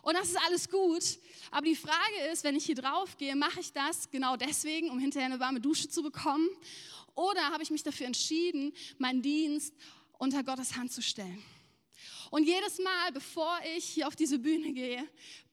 Und 0.02 0.14
das 0.14 0.28
ist 0.28 0.38
alles 0.46 0.68
gut. 0.68 1.18
Aber 1.52 1.66
die 1.66 1.76
Frage 1.76 2.32
ist, 2.32 2.42
wenn 2.42 2.56
ich 2.56 2.64
hier 2.64 2.74
drauf 2.74 3.16
gehe, 3.16 3.36
mache 3.36 3.60
ich 3.60 3.72
das 3.72 4.10
genau 4.10 4.36
deswegen, 4.36 4.90
um 4.90 4.98
hinterher 4.98 5.26
eine 5.26 5.38
warme 5.40 5.60
Dusche 5.60 5.88
zu 5.88 6.02
bekommen? 6.02 6.48
Oder 7.14 7.42
habe 7.50 7.62
ich 7.62 7.70
mich 7.70 7.84
dafür 7.84 8.06
entschieden, 8.06 8.72
meinen 8.98 9.22
Dienst 9.22 9.72
unter 10.18 10.42
Gottes 10.42 10.76
Hand 10.76 10.92
zu 10.92 11.02
stellen? 11.02 11.42
Und 12.32 12.44
jedes 12.44 12.78
Mal, 12.78 13.12
bevor 13.12 13.60
ich 13.76 13.84
hier 13.84 14.08
auf 14.08 14.16
diese 14.16 14.38
Bühne 14.38 14.72
gehe, 14.72 15.06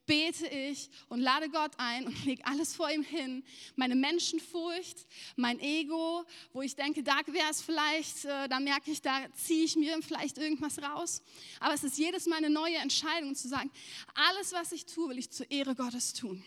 bete 0.06 0.48
ich 0.48 0.90
und 1.10 1.20
lade 1.20 1.50
Gott 1.50 1.74
ein 1.76 2.08
und 2.08 2.26
lege 2.26 2.46
alles 2.46 2.74
vor 2.74 2.90
ihm 2.90 3.04
hin. 3.04 3.44
Meine 3.76 3.96
Menschenfurcht, 3.96 5.06
mein 5.36 5.60
Ego, 5.60 6.24
wo 6.54 6.62
ich 6.62 6.78
denke, 6.78 7.04
da 7.04 7.20
wäre 7.28 7.50
es 7.52 7.62
vielleicht, 7.62 8.24
äh, 8.24 8.48
da 8.48 8.62
merke 8.62 8.92
ich, 8.92 9.02
da 9.02 9.28
ziehe 9.34 9.66
ich 9.66 9.76
mir 9.76 10.02
vielleicht 10.02 10.38
irgendwas 10.38 10.82
raus. 10.82 11.22
Aber 11.60 11.74
es 11.74 11.84
ist 11.84 11.98
jedes 11.98 12.28
Mal 12.28 12.38
eine 12.38 12.50
neue 12.50 12.78
Entscheidung 12.78 13.36
zu 13.36 13.50
sagen, 13.50 13.70
alles, 14.14 14.54
was 14.54 14.72
ich 14.72 14.86
tue, 14.86 15.10
will 15.10 15.20
ich 15.20 15.30
zur 15.32 15.52
Ehre 15.52 15.76
Gottes 15.76 16.14
tun. 16.14 16.42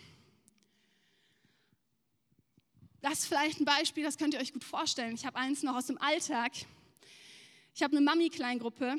Das 3.02 3.18
ist 3.18 3.26
vielleicht 3.26 3.60
ein 3.60 3.66
Beispiel, 3.66 4.02
das 4.02 4.16
könnt 4.16 4.32
ihr 4.32 4.40
euch 4.40 4.54
gut 4.54 4.64
vorstellen. 4.64 5.14
Ich 5.14 5.26
habe 5.26 5.36
eins 5.36 5.62
noch 5.62 5.76
aus 5.76 5.88
dem 5.88 5.98
Alltag. 5.98 6.52
Ich 7.74 7.82
habe 7.82 7.94
eine 7.94 8.00
Mami-Kleingruppe. 8.02 8.96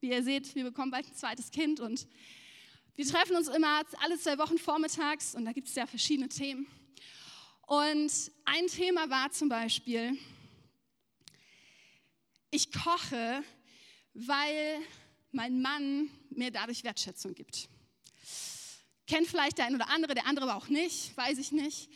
Wie 0.00 0.10
ihr 0.10 0.22
seht, 0.22 0.54
wir 0.54 0.64
bekommen 0.64 0.90
bald 0.90 1.06
ein 1.06 1.14
zweites 1.14 1.50
Kind 1.50 1.80
und 1.80 2.06
wir 2.96 3.06
treffen 3.06 3.34
uns 3.36 3.48
immer 3.48 3.82
alle 4.02 4.18
zwei 4.18 4.36
Wochen 4.38 4.58
vormittags 4.58 5.34
und 5.34 5.44
da 5.44 5.52
gibt 5.52 5.68
es 5.68 5.74
ja 5.74 5.86
verschiedene 5.86 6.28
Themen. 6.28 6.66
Und 7.62 8.12
ein 8.44 8.66
Thema 8.68 9.08
war 9.10 9.30
zum 9.30 9.48
Beispiel, 9.48 10.18
ich 12.50 12.70
koche, 12.72 13.42
weil 14.14 14.80
mein 15.32 15.60
Mann 15.60 16.10
mir 16.30 16.50
dadurch 16.50 16.84
Wertschätzung 16.84 17.34
gibt. 17.34 17.68
Kennt 19.06 19.28
vielleicht 19.28 19.58
der 19.58 19.66
ein 19.66 19.74
oder 19.74 19.88
andere, 19.88 20.14
der 20.14 20.26
andere 20.26 20.50
aber 20.50 20.56
auch 20.56 20.68
nicht, 20.68 21.16
weiß 21.16 21.38
ich 21.38 21.52
nicht. 21.52 21.90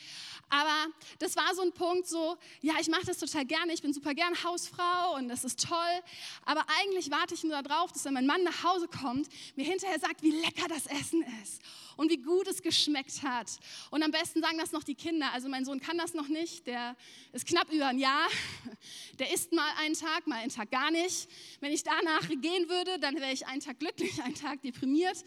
Aber 0.51 0.93
das 1.19 1.37
war 1.37 1.55
so 1.55 1.63
ein 1.63 1.73
Punkt, 1.73 2.09
so, 2.09 2.37
ja, 2.61 2.75
ich 2.81 2.89
mache 2.89 3.07
das 3.07 3.19
total 3.19 3.45
gerne, 3.45 3.73
ich 3.73 3.83
bin 3.83 3.93
super 3.93 4.15
gern 4.15 4.35
Hausfrau 4.43 5.15
und 5.17 5.29
das 5.29 5.45
ist 5.45 5.67
toll. 5.67 6.03
Aber 6.45 6.65
eigentlich 6.81 7.11
warte 7.11 7.35
ich 7.35 7.45
nur 7.45 7.63
darauf, 7.63 7.93
dass 7.93 8.05
wenn 8.05 8.15
mein 8.15 8.27
Mann 8.27 8.43
nach 8.43 8.65
Hause 8.65 8.89
kommt, 8.89 9.29
mir 9.57 9.65
hinterher 9.65 9.99
sagt, 10.01 10.23
wie 10.23 10.33
lecker 10.33 10.67
das 10.69 10.87
Essen 10.87 11.25
ist 11.43 11.63
und 11.97 12.11
wie 12.11 12.17
gut 12.17 12.49
es 12.49 12.63
geschmeckt 12.63 13.23
hat. 13.23 13.59
Und 13.91 14.03
am 14.03 14.11
besten 14.11 14.41
sagen 14.41 14.59
das 14.59 14.73
noch 14.73 14.83
die 14.83 14.95
Kinder. 14.95 15.33
Also 15.33 15.49
mein 15.49 15.65
Sohn 15.65 15.81
kann 15.81 15.99
das 15.99 16.15
noch 16.15 16.29
nicht, 16.29 16.67
der 16.67 16.97
ist 17.33 17.47
knapp 17.47 17.71
über 17.71 17.87
ein 17.87 17.99
Jahr. 17.99 18.29
Der 19.19 19.35
isst 19.35 19.53
mal 19.53 19.71
einen 19.79 19.95
Tag, 19.95 20.27
mal 20.27 20.37
einen 20.37 20.51
Tag 20.51 20.71
gar 20.71 20.91
nicht. 20.91 21.29
Wenn 21.61 21.73
ich 21.73 21.83
danach 21.83 22.27
gehen 22.29 22.71
würde, 22.71 22.99
dann 22.99 23.17
wäre 23.17 23.33
ich 23.33 23.47
einen 23.47 23.61
Tag 23.61 23.79
glücklich, 23.79 24.23
einen 24.23 24.35
Tag 24.35 24.63
deprimiert. 24.63 25.25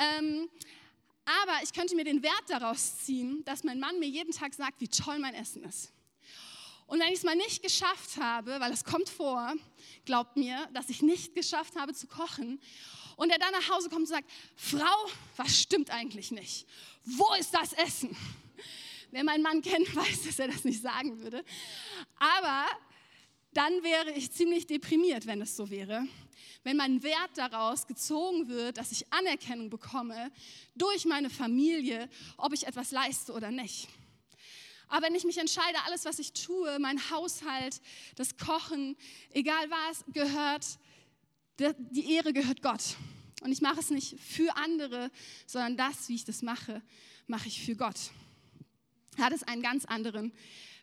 Ähm, 0.00 0.48
aber 1.26 1.62
ich 1.62 1.72
könnte 1.72 1.96
mir 1.96 2.04
den 2.04 2.22
Wert 2.22 2.44
daraus 2.48 2.98
ziehen, 2.98 3.44
dass 3.44 3.64
mein 3.64 3.80
Mann 3.80 3.98
mir 3.98 4.08
jeden 4.08 4.32
Tag 4.32 4.54
sagt, 4.54 4.80
wie 4.80 4.88
toll 4.88 5.18
mein 5.18 5.34
Essen 5.34 5.64
ist. 5.64 5.92
Und 6.86 7.00
wenn 7.00 7.08
ich 7.08 7.18
es 7.18 7.24
mal 7.24 7.34
nicht 7.34 7.62
geschafft 7.62 8.16
habe, 8.18 8.60
weil 8.60 8.72
es 8.72 8.84
kommt 8.84 9.08
vor, 9.08 9.54
glaubt 10.04 10.36
mir, 10.36 10.68
dass 10.72 10.88
ich 10.88 11.02
nicht 11.02 11.34
geschafft 11.34 11.74
habe 11.76 11.92
zu 11.92 12.06
kochen, 12.06 12.60
und 13.16 13.30
er 13.30 13.38
dann 13.38 13.52
nach 13.52 13.70
Hause 13.70 13.88
kommt 13.88 14.02
und 14.02 14.08
sagt, 14.08 14.30
Frau, 14.54 15.10
was 15.36 15.58
stimmt 15.58 15.90
eigentlich 15.90 16.30
nicht? 16.30 16.66
Wo 17.04 17.34
ist 17.34 17.52
das 17.54 17.72
Essen? 17.72 18.14
Wer 19.10 19.24
meinen 19.24 19.42
Mann 19.42 19.62
kennt, 19.62 19.94
weiß, 19.96 20.24
dass 20.24 20.38
er 20.38 20.48
das 20.48 20.64
nicht 20.64 20.82
sagen 20.82 21.18
würde. 21.20 21.44
Aber 22.18 22.66
dann 23.56 23.82
wäre 23.82 24.12
ich 24.12 24.30
ziemlich 24.32 24.66
deprimiert, 24.66 25.26
wenn 25.26 25.40
es 25.42 25.56
so 25.56 25.70
wäre 25.70 26.06
wenn 26.66 26.76
mein 26.76 27.04
Wert 27.04 27.30
daraus 27.36 27.86
gezogen 27.86 28.48
wird, 28.48 28.76
dass 28.76 28.90
ich 28.90 29.12
Anerkennung 29.12 29.70
bekomme 29.70 30.32
durch 30.74 31.04
meine 31.04 31.30
Familie, 31.30 32.10
ob 32.36 32.52
ich 32.52 32.66
etwas 32.66 32.90
leiste 32.90 33.32
oder 33.32 33.52
nicht. 33.52 33.86
Aber 34.88 35.06
wenn 35.06 35.14
ich 35.14 35.22
mich 35.22 35.38
entscheide, 35.38 35.78
alles, 35.86 36.04
was 36.04 36.18
ich 36.18 36.32
tue, 36.32 36.80
mein 36.80 36.98
Haushalt, 37.10 37.80
das 38.16 38.36
Kochen, 38.36 38.96
egal 39.32 39.70
was, 39.70 40.04
gehört, 40.12 40.66
die 41.58 42.14
Ehre 42.14 42.32
gehört 42.32 42.62
Gott. 42.62 42.96
Und 43.42 43.52
ich 43.52 43.60
mache 43.60 43.78
es 43.78 43.90
nicht 43.90 44.18
für 44.20 44.56
andere, 44.56 45.12
sondern 45.46 45.76
das, 45.76 46.08
wie 46.08 46.16
ich 46.16 46.24
das 46.24 46.42
mache, 46.42 46.82
mache 47.28 47.46
ich 47.46 47.64
für 47.64 47.76
Gott. 47.76 48.10
Hat 49.18 49.32
es 49.32 49.44
einen 49.44 49.62
ganz 49.62 49.84
anderen 49.84 50.32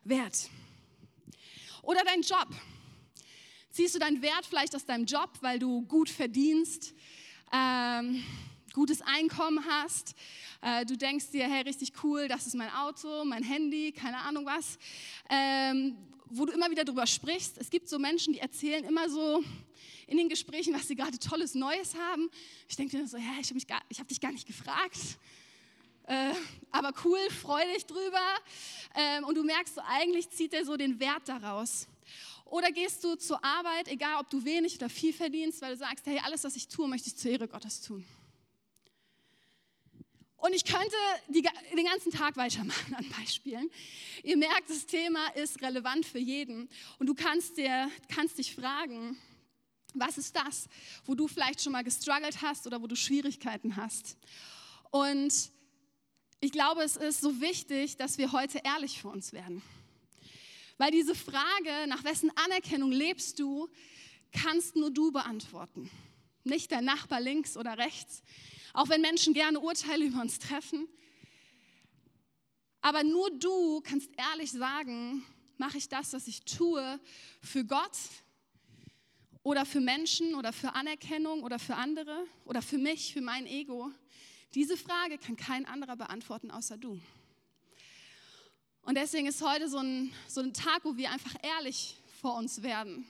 Wert. 0.06 0.50
Oder 1.84 2.02
dein 2.06 2.22
Job. 2.22 2.48
Ziehst 3.70 3.94
du 3.94 4.00
deinen 4.00 4.22
Wert 4.22 4.46
vielleicht 4.46 4.74
aus 4.74 4.86
deinem 4.86 5.06
Job, 5.06 5.30
weil 5.42 5.60
du 5.60 5.82
gut 5.82 6.10
verdienst, 6.10 6.94
ähm, 7.52 8.24
gutes 8.72 9.02
Einkommen 9.02 9.64
hast? 9.68 10.16
Äh, 10.62 10.86
du 10.86 10.96
denkst 10.96 11.32
dir, 11.32 11.44
hey, 11.44 11.64
richtig 11.64 11.92
cool, 12.02 12.30
das 12.30 12.48
ist 12.48 12.56
mein 12.56 12.72
Auto, 12.72 13.26
mein 13.26 13.44
Handy, 13.44 13.92
keine 13.92 14.18
Ahnung 14.20 14.46
was. 14.46 14.78
Ähm, 15.30 15.98
wo 16.30 16.46
du 16.46 16.54
immer 16.54 16.72
wieder 16.72 16.86
drüber 16.86 17.06
sprichst. 17.06 17.58
Es 17.58 17.70
gibt 17.70 17.90
so 17.90 18.00
Menschen, 18.00 18.32
die 18.32 18.40
erzählen 18.40 18.86
immer 18.86 19.10
so 19.10 19.44
in 20.08 20.18
den 20.18 20.30
Gesprächen, 20.30 20.74
was 20.74 20.88
sie 20.88 20.96
gerade 20.96 21.20
tolles 21.20 21.54
Neues 21.54 21.96
haben. 21.96 22.30
Ich 22.70 22.78
denke 22.78 22.98
mir 22.98 23.08
so, 23.08 23.18
ja, 23.18 23.34
ich 23.42 23.50
habe 23.50 23.60
hab 24.00 24.08
dich 24.08 24.22
gar 24.22 24.32
nicht 24.32 24.48
gefragt. 24.48 24.98
Äh, 26.04 26.34
aber 26.72 26.92
cool, 27.06 27.20
freu 27.30 27.64
dich 27.74 27.86
drüber. 27.86 28.36
Ähm, 28.96 29.24
und 29.24 29.36
du 29.36 29.44
merkst, 29.44 29.76
so, 29.76 29.82
eigentlich 29.88 30.30
zieht 30.30 30.54
er 30.54 30.66
so 30.66 30.76
den 30.76 31.00
Wert 31.00 31.28
daraus. 31.28 31.88
Oder 32.46 32.72
gehst 32.72 33.04
du 33.04 33.16
zur 33.16 33.44
Arbeit, 33.44 33.88
egal 33.88 34.20
ob 34.20 34.30
du 34.30 34.44
wenig 34.46 34.76
oder 34.76 34.90
viel 34.90 35.14
verdienst, 35.14 35.62
weil 35.62 35.72
du 35.72 35.78
sagst, 35.78 36.06
hey, 36.06 36.20
alles, 36.24 36.44
was 36.44 36.56
ich 36.56 36.68
tue, 36.68 36.88
möchte 36.88 37.10
ich 37.10 37.16
zur 37.16 37.32
Ehre 37.32 37.48
Gottes 37.48 37.82
tun. 37.82 38.06
Und 40.44 40.54
ich 40.54 40.66
könnte 40.66 40.96
die, 41.30 41.42
den 41.42 41.86
ganzen 41.86 42.12
Tag 42.12 42.36
weitermachen 42.36 42.94
an 42.96 43.08
Beispielen. 43.18 43.72
Ihr 44.24 44.36
merkt, 44.36 44.70
das 44.70 44.86
Thema 44.86 45.26
ist 45.36 45.62
relevant 45.62 46.06
für 46.06 46.20
jeden. 46.20 46.70
Und 47.00 47.08
du 47.08 47.16
kannst, 47.16 47.58
dir, 47.58 47.90
kannst 48.14 48.38
dich 48.38 48.54
fragen, 48.54 49.18
was 49.94 50.18
ist 50.18 50.36
das, 50.36 50.68
wo 51.06 51.16
du 51.16 51.30
vielleicht 51.30 51.62
schon 51.62 51.72
mal 51.72 51.84
gestruggelt 51.84 52.42
hast 52.42 52.68
oder 52.68 52.82
wo 52.82 52.88
du 52.88 52.96
Schwierigkeiten 52.98 53.78
hast. 53.78 54.18
Und 54.92 55.53
ich 56.44 56.52
glaube, 56.52 56.84
es 56.84 56.98
ist 56.98 57.22
so 57.22 57.40
wichtig, 57.40 57.96
dass 57.96 58.18
wir 58.18 58.34
heute 58.34 58.60
ehrlich 58.66 59.02
für 59.02 59.08
uns 59.08 59.32
werden. 59.32 59.62
Weil 60.78 60.92
diese 60.92 61.16
Frage, 61.16 61.88
nach 61.88 62.04
wessen 62.04 62.32
Anerkennung 62.36 62.92
lebst 62.92 63.40
du, 63.40 63.70
kannst 64.34 64.76
nur 64.76 64.92
du 64.92 65.14
beantworten. 65.14 65.90
Nicht 66.44 66.72
der 66.72 66.82
Nachbar 66.82 67.22
links 67.22 67.56
oder 67.56 67.78
rechts, 67.78 68.24
auch 68.74 68.90
wenn 68.90 69.00
Menschen 69.00 69.34
gerne 69.34 69.58
Urteile 69.58 70.04
über 70.04 70.20
uns 70.20 70.38
treffen. 70.38 70.90
Aber 72.82 73.06
nur 73.06 73.32
du 73.32 73.80
kannst 73.80 74.10
ehrlich 74.18 74.52
sagen, 74.52 75.24
mache 75.56 75.78
ich 75.78 75.88
das, 75.88 76.12
was 76.12 76.28
ich 76.28 76.44
tue, 76.44 77.00
für 77.40 77.64
Gott 77.64 77.98
oder 79.44 79.66
für 79.66 79.80
Menschen 79.80 80.36
oder 80.36 80.52
für 80.52 80.74
Anerkennung 80.74 81.42
oder 81.42 81.58
für 81.58 81.76
andere 81.76 82.26
oder 82.44 82.62
für 82.62 82.78
mich, 82.78 83.14
für 83.14 83.22
mein 83.22 83.46
Ego. 83.46 83.94
Diese 84.56 84.78
Frage 84.78 85.18
kann 85.18 85.36
kein 85.36 85.66
anderer 85.66 85.96
beantworten 85.96 86.52
außer 86.52 86.78
du. 86.78 87.02
Und 88.84 88.96
deswegen 88.96 89.28
ist 89.28 89.42
heute 89.42 89.68
so 89.68 89.80
ein, 89.80 90.14
so 90.28 90.42
ein 90.42 90.54
Tag, 90.54 90.84
wo 90.86 90.96
wir 90.96 91.10
einfach 91.10 91.34
ehrlich 91.42 91.98
vor 92.22 92.36
uns 92.36 92.62
werden, 92.62 93.08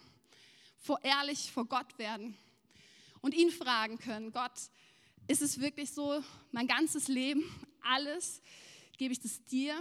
vor 0.79 1.03
ehrlich 1.03 1.51
vor 1.51 1.65
Gott 1.65 1.97
werden 1.97 2.37
und 3.21 3.33
ihn 3.33 3.49
fragen 3.49 3.97
können, 3.97 4.31
Gott, 4.31 4.53
ist 5.27 5.41
es 5.41 5.59
wirklich 5.59 5.91
so, 5.91 6.23
mein 6.51 6.67
ganzes 6.67 7.07
Leben, 7.07 7.43
alles, 7.81 8.41
gebe 8.97 9.11
ich 9.11 9.19
das 9.19 9.43
dir? 9.45 9.75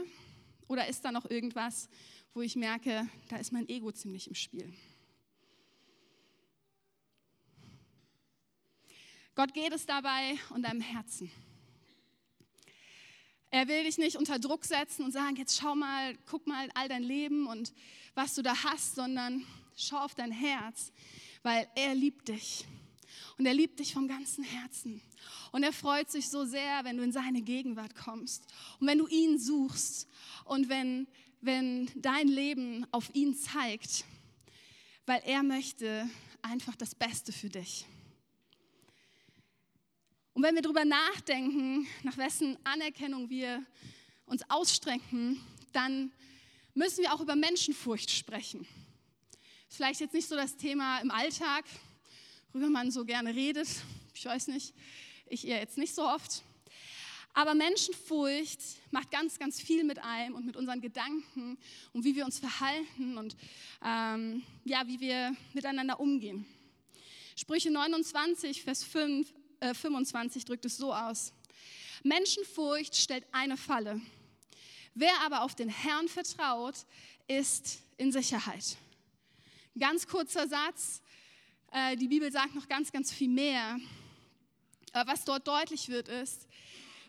Oder 0.67 0.89
ist 0.89 1.05
da 1.05 1.13
noch 1.13 1.31
irgendwas, 1.31 1.89
wo 2.35 2.41
ich 2.41 2.57
merke, 2.57 3.09
da 3.29 3.37
ist 3.37 3.53
mein 3.53 3.69
Ego 3.69 3.93
ziemlich 3.93 4.27
im 4.27 4.35
Spiel? 4.35 4.73
Gott 9.35 9.55
geht 9.55 9.73
es 9.73 9.87
dabei 9.87 10.39
und 10.51 10.63
deinem 10.63 10.81
Herzen. 10.81 11.31
Er 13.53 13.69
will 13.69 13.85
dich 13.85 13.99
nicht 13.99 14.17
unter 14.17 14.39
Druck 14.39 14.65
setzen 14.65 15.05
und 15.05 15.13
sagen, 15.13 15.37
jetzt 15.37 15.61
schau 15.61 15.75
mal, 15.75 16.17
guck 16.25 16.47
mal 16.47 16.71
all 16.73 16.89
dein 16.89 17.03
Leben 17.03 17.47
und 17.47 17.75
was 18.15 18.35
du 18.35 18.41
da 18.43 18.65
hast, 18.65 18.95
sondern 18.95 19.45
schau 19.77 19.99
auf 19.99 20.15
dein 20.15 20.33
Herz, 20.33 20.91
weil 21.43 21.69
er 21.75 21.95
liebt 21.95 22.29
dich. 22.29 22.65
Und 23.37 23.45
er 23.45 23.53
liebt 23.53 23.79
dich 23.79 23.93
vom 23.93 24.09
ganzen 24.09 24.43
Herzen. 24.43 25.03
Und 25.53 25.65
er 25.65 25.75
freut 25.75 26.11
sich 26.11 26.31
so 26.31 26.47
sehr, 26.47 26.83
wenn 26.85 26.97
du 26.97 27.03
in 27.03 27.13
seine 27.13 27.43
Gegenwart 27.43 27.95
kommst 27.95 28.47
und 28.81 28.87
wenn 28.87 28.97
du 28.97 29.07
ihn 29.07 29.39
suchst 29.39 30.09
und 30.47 30.71
wenn, 30.71 31.07
wenn 31.43 31.91
dein 31.95 32.29
Leben 32.29 32.87
auf 32.91 33.15
ihn 33.15 33.35
zeigt, 33.35 34.07
weil 35.05 35.21
er 35.27 35.43
möchte 35.43 36.09
einfach 36.41 36.75
das 36.75 36.95
Beste 36.95 37.33
für 37.33 37.51
dich. 37.51 37.85
Und 40.35 40.43
wenn 40.43 40.55
wir 40.55 40.63
darüber 40.63 40.85
nachdenken, 40.85 41.87
nach 42.05 42.17
wessen 42.17 42.57
Anerkennung 42.65 43.29
wir 43.29 43.63
uns 44.25 44.43
ausstrecken, 44.49 45.39
dann 45.73 46.11
müssen 46.75 47.03
wir 47.03 47.13
auch 47.13 47.21
über 47.21 47.37
Menschenfurcht 47.37 48.11
sprechen. 48.11 48.67
Vielleicht 49.69 50.01
jetzt 50.01 50.15
nicht 50.15 50.29
so 50.29 50.35
das 50.35 50.57
Thema 50.57 51.01
im 51.01 51.11
Alltag, 51.11 51.65
worüber 52.53 52.71
man 52.71 52.91
so 52.91 53.05
gerne 53.05 53.35
redet. 53.35 53.69
Ich 54.15 54.25
weiß 54.25 54.49
nicht, 54.49 54.75
ich 55.27 55.47
eher 55.47 55.59
jetzt 55.59 55.77
nicht 55.77 55.95
so 55.95 56.03
oft. 56.03 56.43
Aber 57.35 57.55
Menschenfurcht 57.55 58.61
macht 58.91 59.11
ganz, 59.11 59.39
ganz 59.39 59.61
viel 59.61 59.85
mit 59.85 59.99
einem 59.99 60.35
und 60.35 60.47
mit 60.47 60.57
unseren 60.57 60.81
Gedanken 60.81 61.59
und 61.93 62.05
wie 62.05 62.15
wir 62.15 62.25
uns 62.25 62.39
verhalten 62.39 63.19
und 63.19 63.37
ähm, 63.85 64.43
ja, 64.65 64.87
wie 64.87 65.01
wir 65.01 65.35
miteinander 65.53 66.01
umgehen. 66.01 66.47
Sprüche 67.37 67.71
29, 67.71 68.63
Vers 68.63 68.85
5, 68.85 69.33
äh, 69.63 69.75
25 69.75 70.45
drückt 70.45 70.65
es 70.65 70.77
so 70.77 70.93
aus. 70.93 71.33
Menschenfurcht 72.03 72.97
stellt 72.97 73.25
eine 73.33 73.57
Falle. 73.57 74.01
Wer 74.95 75.13
aber 75.25 75.43
auf 75.43 75.55
den 75.55 75.69
Herrn 75.69 76.09
vertraut, 76.09 76.75
ist 77.29 77.79
in 77.97 78.13
Sicherheit. 78.13 78.77
Ganz 79.79 80.07
kurzer 80.07 80.49
Satz. 80.49 81.01
Äh, 81.71 81.97
die 81.97 82.09
Bibel 82.09 82.31
sagt 82.31 82.55
noch 82.55 82.69
ganz, 82.69 82.91
ganz 82.91 83.13
viel 83.13 83.29
mehr. 83.29 83.79
Aber 84.93 85.13
was 85.13 85.25
dort 85.25 85.47
deutlich 85.47 85.89
wird, 85.89 86.09
ist, 86.09 86.47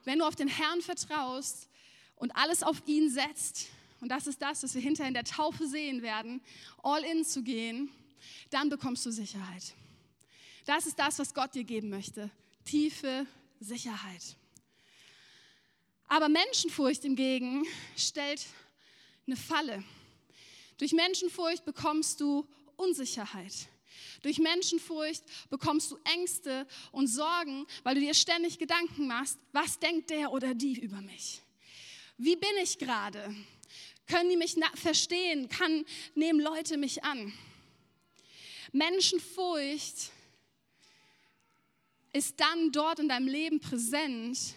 wenn 0.06 0.20
du 0.20 0.26
auf 0.26 0.36
den 0.36 0.48
Herrn 0.48 0.82
vertraust 0.82 1.68
und 2.16 2.36
alles 2.36 2.64
auf 2.64 2.82
ihn 2.86 3.10
setzt, 3.10 3.68
und 4.00 4.10
das 4.10 4.28
ist 4.28 4.42
das, 4.42 4.64
was 4.64 4.76
wir 4.76 4.82
hinterher 4.82 5.08
in 5.08 5.14
der 5.14 5.24
Taufe 5.24 5.68
sehen 5.68 6.02
werden, 6.02 6.42
all 6.84 7.04
in 7.04 7.26
zu 7.26 7.42
gehen, 7.42 7.90
dann 8.50 8.70
bekommst 8.70 9.06
du 9.06 9.12
Sicherheit. 9.12 9.74
Das 10.66 10.86
ist 10.86 11.00
das, 11.00 11.20
was 11.20 11.34
Gott 11.34 11.56
dir 11.56 11.64
geben 11.64 11.90
möchte. 11.90 12.30
Tiefe 12.66 13.26
Sicherheit. 13.60 14.36
Aber 16.08 16.30
Menschenfurcht 16.30 17.04
hingegen 17.04 17.66
stellt 17.98 18.46
eine 19.26 19.36
Falle. 19.36 19.84
Durch 20.78 20.92
Menschenfurcht 20.92 21.66
bekommst 21.66 22.20
du 22.20 22.48
Unsicherheit. 22.76 23.54
Durch 24.22 24.38
Menschenfurcht 24.38 25.24
bekommst 25.50 25.92
du 25.92 26.00
Ängste 26.04 26.68
und 26.92 27.08
Sorgen, 27.08 27.66
weil 27.84 27.96
du 27.96 28.02
dir 28.02 28.14
ständig 28.14 28.58
Gedanken 28.58 29.08
machst, 29.08 29.38
was 29.52 29.80
denkt 29.80 30.10
der 30.10 30.32
oder 30.32 30.54
die 30.54 30.80
über 30.80 31.02
mich? 31.02 31.42
Wie 32.18 32.36
bin 32.36 32.58
ich 32.62 32.78
gerade? 32.78 33.36
Können 34.08 34.30
die 34.30 34.38
mich 34.38 34.56
verstehen? 34.76 35.50
Kann, 35.50 35.86
nehmen 36.16 36.40
Leute 36.40 36.78
mich 36.78 37.04
an? 37.04 37.34
Menschenfurcht 38.72 40.12
ist 42.14 42.40
dann 42.40 42.72
dort 42.72 43.00
in 43.00 43.10
deinem 43.10 43.28
Leben 43.28 43.60
präsent, 43.60 44.56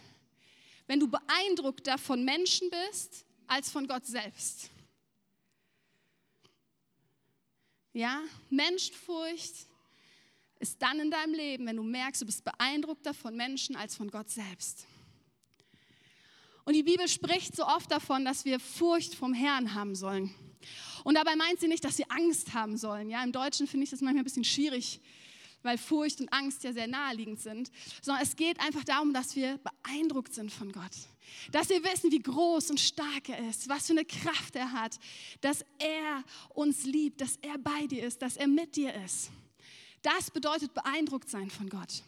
wenn 0.87 1.01
du 1.01 1.09
beeindruckter 1.09 1.99
von 1.99 2.25
Menschen 2.25 2.71
bist 2.71 3.25
als 3.47 3.71
von 3.71 3.89
Gott 3.89 4.07
selbst. 4.07 4.71
Ja, 7.93 8.23
Menschenfurcht 8.51 9.55
ist 10.59 10.81
dann 10.81 11.01
in 11.01 11.11
deinem 11.11 11.35
Leben, 11.35 11.67
wenn 11.67 11.77
du 11.77 11.83
merkst, 11.83 12.21
du 12.21 12.27
bist 12.27 12.45
beeindruckter 12.45 13.15
von 13.15 13.35
Menschen 13.35 13.75
als 13.75 13.97
von 13.97 14.11
Gott 14.11 14.29
selbst. 14.29 14.87
Und 16.65 16.75
die 16.75 16.83
Bibel 16.83 17.09
spricht 17.09 17.57
so 17.57 17.65
oft 17.67 17.91
davon, 17.91 18.25
dass 18.25 18.45
wir 18.45 18.61
Furcht 18.61 19.15
vom 19.15 19.33
Herrn 19.33 19.75
haben 19.75 19.95
sollen. 19.95 20.35
Und 21.05 21.15
dabei 21.15 21.37
meint 21.37 21.61
sie 21.61 21.69
nicht, 21.69 21.85
dass 21.85 21.99
wir 21.99 22.11
Angst 22.11 22.55
haben 22.55 22.77
sollen. 22.77 23.09
Ja, 23.09 23.23
im 23.23 23.33
Deutschen 23.33 23.67
finde 23.67 23.85
ich 23.85 23.91
das 23.91 24.01
manchmal 24.01 24.23
ein 24.23 24.25
bisschen 24.25 24.45
schwierig, 24.45 25.01
weil 25.67 25.79
Furcht 25.79 26.21
und 26.21 26.33
Angst 26.33 26.65
ja 26.65 26.73
sehr 26.73 26.87
naheliegend 26.87 27.41
sind, 27.41 27.71
sondern 28.01 28.23
es 28.23 28.37
geht 28.37 28.59
einfach 28.61 28.85
darum, 28.85 29.13
dass 29.13 29.37
wir 29.37 29.59
beeindruckt 29.59 30.33
sind 30.35 30.51
von 30.51 30.73
Gott. 30.73 30.93
Dass 31.53 31.69
wir 31.69 31.83
wissen, 31.85 32.11
wie 32.11 32.23
groß 32.23 32.71
und 32.71 32.81
stark 32.81 33.29
er 33.29 33.49
ist, 33.49 33.69
was 33.69 33.87
für 33.87 33.93
eine 33.93 34.05
Kraft 34.05 34.57
er 34.57 34.73
hat, 34.73 34.99
dass 35.41 35.65
er 35.79 36.25
uns 36.55 36.85
liebt, 36.85 37.21
dass 37.21 37.37
er 37.43 37.59
bei 37.59 37.87
dir 37.87 38.07
ist, 38.07 38.23
dass 38.23 38.37
er 38.37 38.47
mit 38.47 38.77
dir 38.77 38.95
ist. 39.05 39.31
Das 40.03 40.31
bedeutet 40.31 40.73
beeindruckt 40.73 41.29
sein 41.29 41.51
von 41.51 41.69
Gott. 41.69 42.03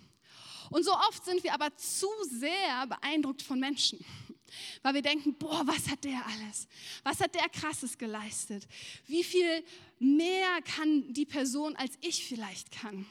Und 0.71 0.85
so 0.85 0.93
oft 0.93 1.25
sind 1.25 1.43
wir 1.43 1.55
aber 1.55 1.75
zu 1.77 2.09
sehr 2.31 2.87
beeindruckt 2.87 3.43
von 3.43 3.59
Menschen, 3.59 4.05
weil 4.83 4.95
wir 4.95 5.03
denken, 5.03 5.35
boah, 5.35 5.67
was 5.67 5.89
hat 5.89 6.05
der 6.05 6.25
alles? 6.27 6.69
Was 7.03 7.21
hat 7.21 7.35
der 7.35 7.49
krasses 7.49 7.99
geleistet? 7.99 8.67
Wie 9.07 9.25
viel 9.25 9.65
mehr 9.99 10.63
kann 10.63 11.13
die 11.13 11.27
Person, 11.27 11.75
als 11.77 11.95
ich 12.01 12.25
vielleicht 12.25 12.71
kann? 12.71 13.07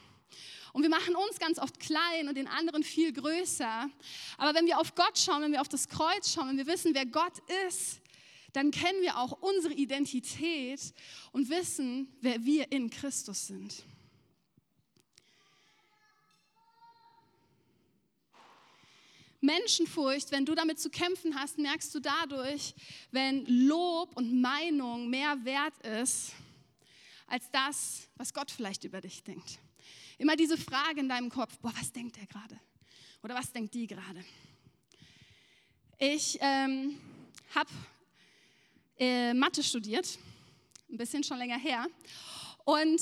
Und 0.72 0.82
wir 0.82 0.90
machen 0.90 1.16
uns 1.16 1.38
ganz 1.38 1.58
oft 1.58 1.80
klein 1.80 2.28
und 2.28 2.36
den 2.36 2.46
anderen 2.46 2.82
viel 2.82 3.12
größer. 3.12 3.88
Aber 4.36 4.54
wenn 4.54 4.66
wir 4.66 4.78
auf 4.78 4.94
Gott 4.94 5.18
schauen, 5.18 5.42
wenn 5.42 5.52
wir 5.52 5.60
auf 5.60 5.68
das 5.68 5.88
Kreuz 5.88 6.32
schauen, 6.32 6.48
wenn 6.48 6.58
wir 6.58 6.66
wissen, 6.66 6.94
wer 6.94 7.06
Gott 7.06 7.38
ist, 7.68 8.00
dann 8.52 8.70
kennen 8.70 9.02
wir 9.02 9.18
auch 9.18 9.32
unsere 9.40 9.74
Identität 9.74 10.80
und 11.32 11.50
wissen, 11.50 12.16
wer 12.20 12.44
wir 12.44 12.72
in 12.72 12.90
Christus 12.90 13.46
sind. 13.46 13.84
Menschenfurcht, 19.40 20.32
wenn 20.32 20.44
du 20.44 20.54
damit 20.54 20.80
zu 20.80 20.90
kämpfen 20.90 21.36
hast, 21.36 21.58
merkst 21.58 21.94
du 21.94 22.00
dadurch, 22.00 22.74
wenn 23.12 23.46
Lob 23.46 24.16
und 24.16 24.40
Meinung 24.40 25.08
mehr 25.08 25.44
wert 25.44 25.78
ist 25.86 26.32
als 27.28 27.48
das, 27.50 28.08
was 28.16 28.34
Gott 28.34 28.50
vielleicht 28.50 28.84
über 28.84 29.00
dich 29.00 29.22
denkt. 29.22 29.60
Immer 30.18 30.34
diese 30.34 30.58
Frage 30.58 30.98
in 30.98 31.08
deinem 31.08 31.30
Kopf, 31.30 31.56
boah, 31.58 31.72
was 31.78 31.92
denkt 31.92 32.16
der 32.16 32.26
gerade? 32.26 32.58
Oder 33.22 33.36
was 33.36 33.52
denkt 33.52 33.72
die 33.72 33.86
gerade? 33.86 34.24
Ich 35.96 36.38
ähm, 36.40 37.00
habe 37.54 37.70
äh, 38.98 39.32
Mathe 39.32 39.62
studiert, 39.62 40.18
ein 40.90 40.96
bisschen 40.96 41.22
schon 41.22 41.38
länger 41.38 41.58
her. 41.58 41.86
Und 42.64 43.00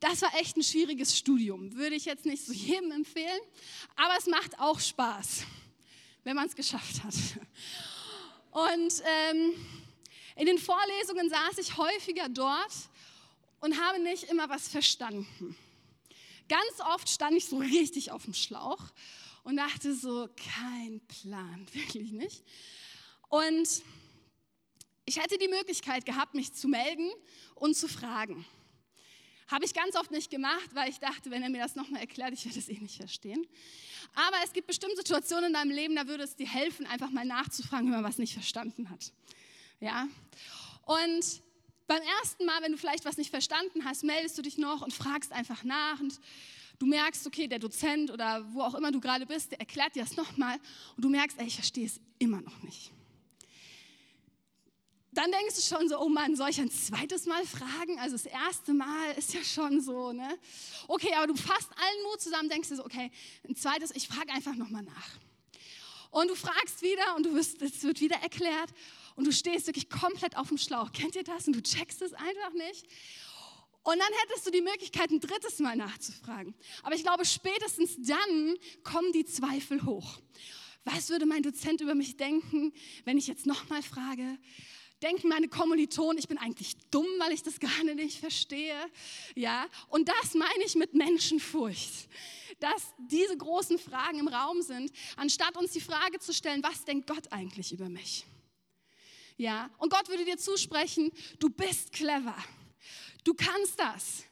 das 0.00 0.22
war 0.22 0.34
echt 0.36 0.56
ein 0.56 0.62
schwieriges 0.62 1.16
Studium. 1.16 1.74
Würde 1.74 1.96
ich 1.96 2.06
jetzt 2.06 2.24
nicht 2.24 2.44
so 2.44 2.52
jedem 2.54 2.92
empfehlen, 2.92 3.40
aber 3.96 4.14
es 4.18 4.26
macht 4.26 4.58
auch 4.58 4.80
Spaß, 4.80 5.44
wenn 6.24 6.34
man 6.34 6.46
es 6.46 6.56
geschafft 6.56 7.04
hat. 7.04 7.14
Und 8.50 9.02
ähm, 9.04 9.52
in 10.36 10.46
den 10.46 10.58
Vorlesungen 10.58 11.28
saß 11.28 11.58
ich 11.58 11.76
häufiger 11.76 12.30
dort 12.30 12.72
und 13.60 13.78
habe 13.78 14.00
nicht 14.02 14.24
immer 14.24 14.48
was 14.48 14.68
verstanden. 14.68 15.54
Ganz 16.48 16.80
oft 16.94 17.08
stand 17.08 17.36
ich 17.36 17.46
so 17.46 17.58
richtig 17.58 18.10
auf 18.10 18.24
dem 18.24 18.34
Schlauch 18.34 18.82
und 19.44 19.56
dachte 19.56 19.94
so, 19.94 20.28
kein 20.36 21.00
Plan, 21.06 21.66
wirklich 21.72 22.12
nicht. 22.12 22.42
Und 23.28 23.82
ich 25.04 25.18
hätte 25.18 25.38
die 25.38 25.48
Möglichkeit 25.48 26.04
gehabt, 26.04 26.34
mich 26.34 26.52
zu 26.52 26.68
melden 26.68 27.10
und 27.54 27.76
zu 27.76 27.88
fragen. 27.88 28.44
Habe 29.48 29.64
ich 29.64 29.72
ganz 29.72 29.96
oft 29.96 30.10
nicht 30.10 30.30
gemacht, 30.30 30.68
weil 30.74 30.90
ich 30.90 30.98
dachte, 30.98 31.30
wenn 31.30 31.42
er 31.42 31.48
mir 31.48 31.62
das 31.62 31.74
nochmal 31.74 32.02
erklärt, 32.02 32.34
ich 32.34 32.44
werde 32.44 32.58
es 32.58 32.68
eh 32.68 32.78
nicht 32.78 32.96
verstehen. 32.96 33.46
Aber 34.14 34.36
es 34.44 34.52
gibt 34.52 34.66
bestimmt 34.66 34.96
Situationen 34.96 35.46
in 35.46 35.52
deinem 35.54 35.70
Leben, 35.70 35.96
da 35.96 36.06
würde 36.06 36.24
es 36.24 36.36
dir 36.36 36.46
helfen, 36.46 36.86
einfach 36.86 37.10
mal 37.10 37.24
nachzufragen, 37.24 37.86
wenn 37.86 38.02
man 38.02 38.04
was 38.04 38.18
nicht 38.18 38.34
verstanden 38.34 38.90
hat. 38.90 39.12
Ja? 39.80 40.08
Und 40.84 41.42
beim 41.88 42.02
ersten 42.20 42.44
Mal, 42.44 42.62
wenn 42.62 42.72
du 42.72 42.78
vielleicht 42.78 43.04
was 43.04 43.16
nicht 43.16 43.30
verstanden 43.30 43.84
hast, 43.84 44.04
meldest 44.04 44.38
du 44.38 44.42
dich 44.42 44.58
noch 44.58 44.82
und 44.82 44.92
fragst 44.92 45.32
einfach 45.32 45.64
nach 45.64 45.98
und 46.00 46.20
du 46.78 46.86
merkst, 46.86 47.26
okay, 47.26 47.48
der 47.48 47.58
Dozent 47.58 48.10
oder 48.10 48.44
wo 48.52 48.60
auch 48.60 48.74
immer 48.74 48.92
du 48.92 49.00
gerade 49.00 49.26
bist, 49.26 49.50
der 49.50 49.60
erklärt 49.60 49.96
dir 49.96 50.04
das 50.04 50.14
nochmal 50.14 50.58
und 50.96 51.04
du 51.04 51.08
merkst, 51.08 51.40
ey, 51.40 51.46
ich 51.46 51.54
verstehe 51.54 51.86
es 51.86 51.98
immer 52.18 52.40
noch 52.42 52.62
nicht. 52.62 52.92
Dann 55.12 55.32
denkst 55.32 55.56
du 55.56 55.62
schon 55.62 55.88
so, 55.88 55.98
oh 55.98 56.10
Mann, 56.10 56.36
soll 56.36 56.50
ich 56.50 56.60
ein 56.60 56.70
zweites 56.70 57.24
Mal 57.24 57.44
fragen? 57.46 57.98
Also 57.98 58.14
das 58.16 58.26
erste 58.26 58.74
Mal 58.74 59.12
ist 59.16 59.32
ja 59.32 59.42
schon 59.42 59.80
so, 59.80 60.12
ne? 60.12 60.38
Okay, 60.86 61.12
aber 61.14 61.26
du 61.26 61.34
fasst 61.34 61.70
allen 61.70 62.02
Mut 62.04 62.20
zusammen, 62.20 62.50
denkst 62.50 62.68
du 62.68 62.76
so, 62.76 62.84
okay, 62.84 63.10
ein 63.48 63.56
zweites, 63.56 63.90
ich 63.96 64.06
frage 64.06 64.30
einfach 64.30 64.54
nochmal 64.54 64.82
nach. 64.82 65.08
Und 66.10 66.28
du 66.28 66.34
fragst 66.34 66.82
wieder 66.82 67.16
und 67.16 67.24
du 67.24 67.34
wirst, 67.34 67.60
es 67.62 67.82
wird 67.82 68.00
wieder 68.00 68.16
erklärt 68.16 68.70
und 69.18 69.26
du 69.26 69.32
stehst 69.32 69.66
wirklich 69.66 69.90
komplett 69.90 70.36
auf 70.36 70.46
dem 70.46 70.58
Schlauch. 70.58 70.92
Kennt 70.92 71.16
ihr 71.16 71.24
das? 71.24 71.48
Und 71.48 71.56
du 71.56 71.60
checkst 71.60 72.02
es 72.02 72.14
einfach 72.14 72.52
nicht. 72.52 72.86
Und 73.82 73.98
dann 73.98 74.12
hättest 74.22 74.46
du 74.46 74.52
die 74.52 74.60
Möglichkeit, 74.60 75.10
ein 75.10 75.18
drittes 75.18 75.58
Mal 75.58 75.74
nachzufragen. 75.74 76.54
Aber 76.84 76.94
ich 76.94 77.02
glaube, 77.02 77.24
spätestens 77.24 77.96
dann 77.96 78.56
kommen 78.84 79.10
die 79.10 79.24
Zweifel 79.24 79.84
hoch. 79.84 80.20
Was 80.84 81.10
würde 81.10 81.26
mein 81.26 81.42
Dozent 81.42 81.80
über 81.80 81.96
mich 81.96 82.16
denken, 82.16 82.72
wenn 83.04 83.18
ich 83.18 83.26
jetzt 83.26 83.44
nochmal 83.44 83.82
frage? 83.82 84.38
Denken 85.02 85.26
meine 85.26 85.48
Kommilitonen, 85.48 86.18
ich 86.18 86.28
bin 86.28 86.38
eigentlich 86.38 86.76
dumm, 86.92 87.08
weil 87.18 87.32
ich 87.32 87.42
das 87.42 87.58
gar 87.60 87.82
nicht 87.82 88.20
verstehe? 88.20 88.78
Ja, 89.34 89.66
und 89.88 90.08
das 90.08 90.34
meine 90.34 90.62
ich 90.64 90.76
mit 90.76 90.94
Menschenfurcht. 90.94 92.08
Dass 92.60 92.94
diese 93.10 93.36
großen 93.36 93.80
Fragen 93.80 94.20
im 94.20 94.28
Raum 94.28 94.62
sind, 94.62 94.92
anstatt 95.16 95.56
uns 95.56 95.72
die 95.72 95.80
Frage 95.80 96.20
zu 96.20 96.32
stellen, 96.32 96.62
was 96.62 96.84
denkt 96.84 97.08
Gott 97.08 97.32
eigentlich 97.32 97.72
über 97.72 97.88
mich? 97.88 98.24
Ja, 99.38 99.70
und 99.78 99.90
Gott 99.90 100.08
würde 100.08 100.24
dir 100.24 100.36
zusprechen, 100.36 101.12
du 101.38 101.48
bist 101.48 101.92
clever. 101.92 102.36
Du 103.22 103.34
kannst 103.34 103.78
das. 103.78 104.24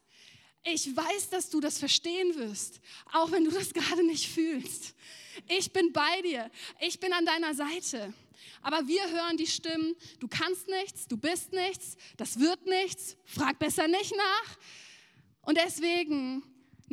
Ich 0.65 0.95
weiß, 0.95 1.31
dass 1.31 1.49
du 1.49 1.61
das 1.61 1.79
verstehen 1.79 2.35
wirst, 2.35 2.81
auch 3.13 3.31
wenn 3.31 3.45
du 3.45 3.53
das 3.53 3.73
gerade 3.73 4.05
nicht 4.05 4.29
fühlst. 4.29 4.95
Ich 5.49 5.73
bin 5.73 5.93
bei 5.93 6.23
dir. 6.23 6.51
Ich 6.81 6.99
bin 6.99 7.13
an 7.13 7.25
deiner 7.25 7.55
Seite. 7.55 8.13
Aber 8.63 8.89
wir 8.89 9.09
hören 9.09 9.37
die 9.37 9.47
Stimmen, 9.47 9.95
du 10.19 10.27
kannst 10.27 10.67
nichts, 10.67 11.07
du 11.07 11.17
bist 11.17 11.53
nichts, 11.53 11.97
das 12.17 12.41
wird 12.41 12.67
nichts, 12.67 13.17
frag 13.25 13.61
besser 13.61 13.87
nicht 13.87 14.13
nach. 14.17 14.59
Und 15.43 15.57
deswegen, 15.57 16.43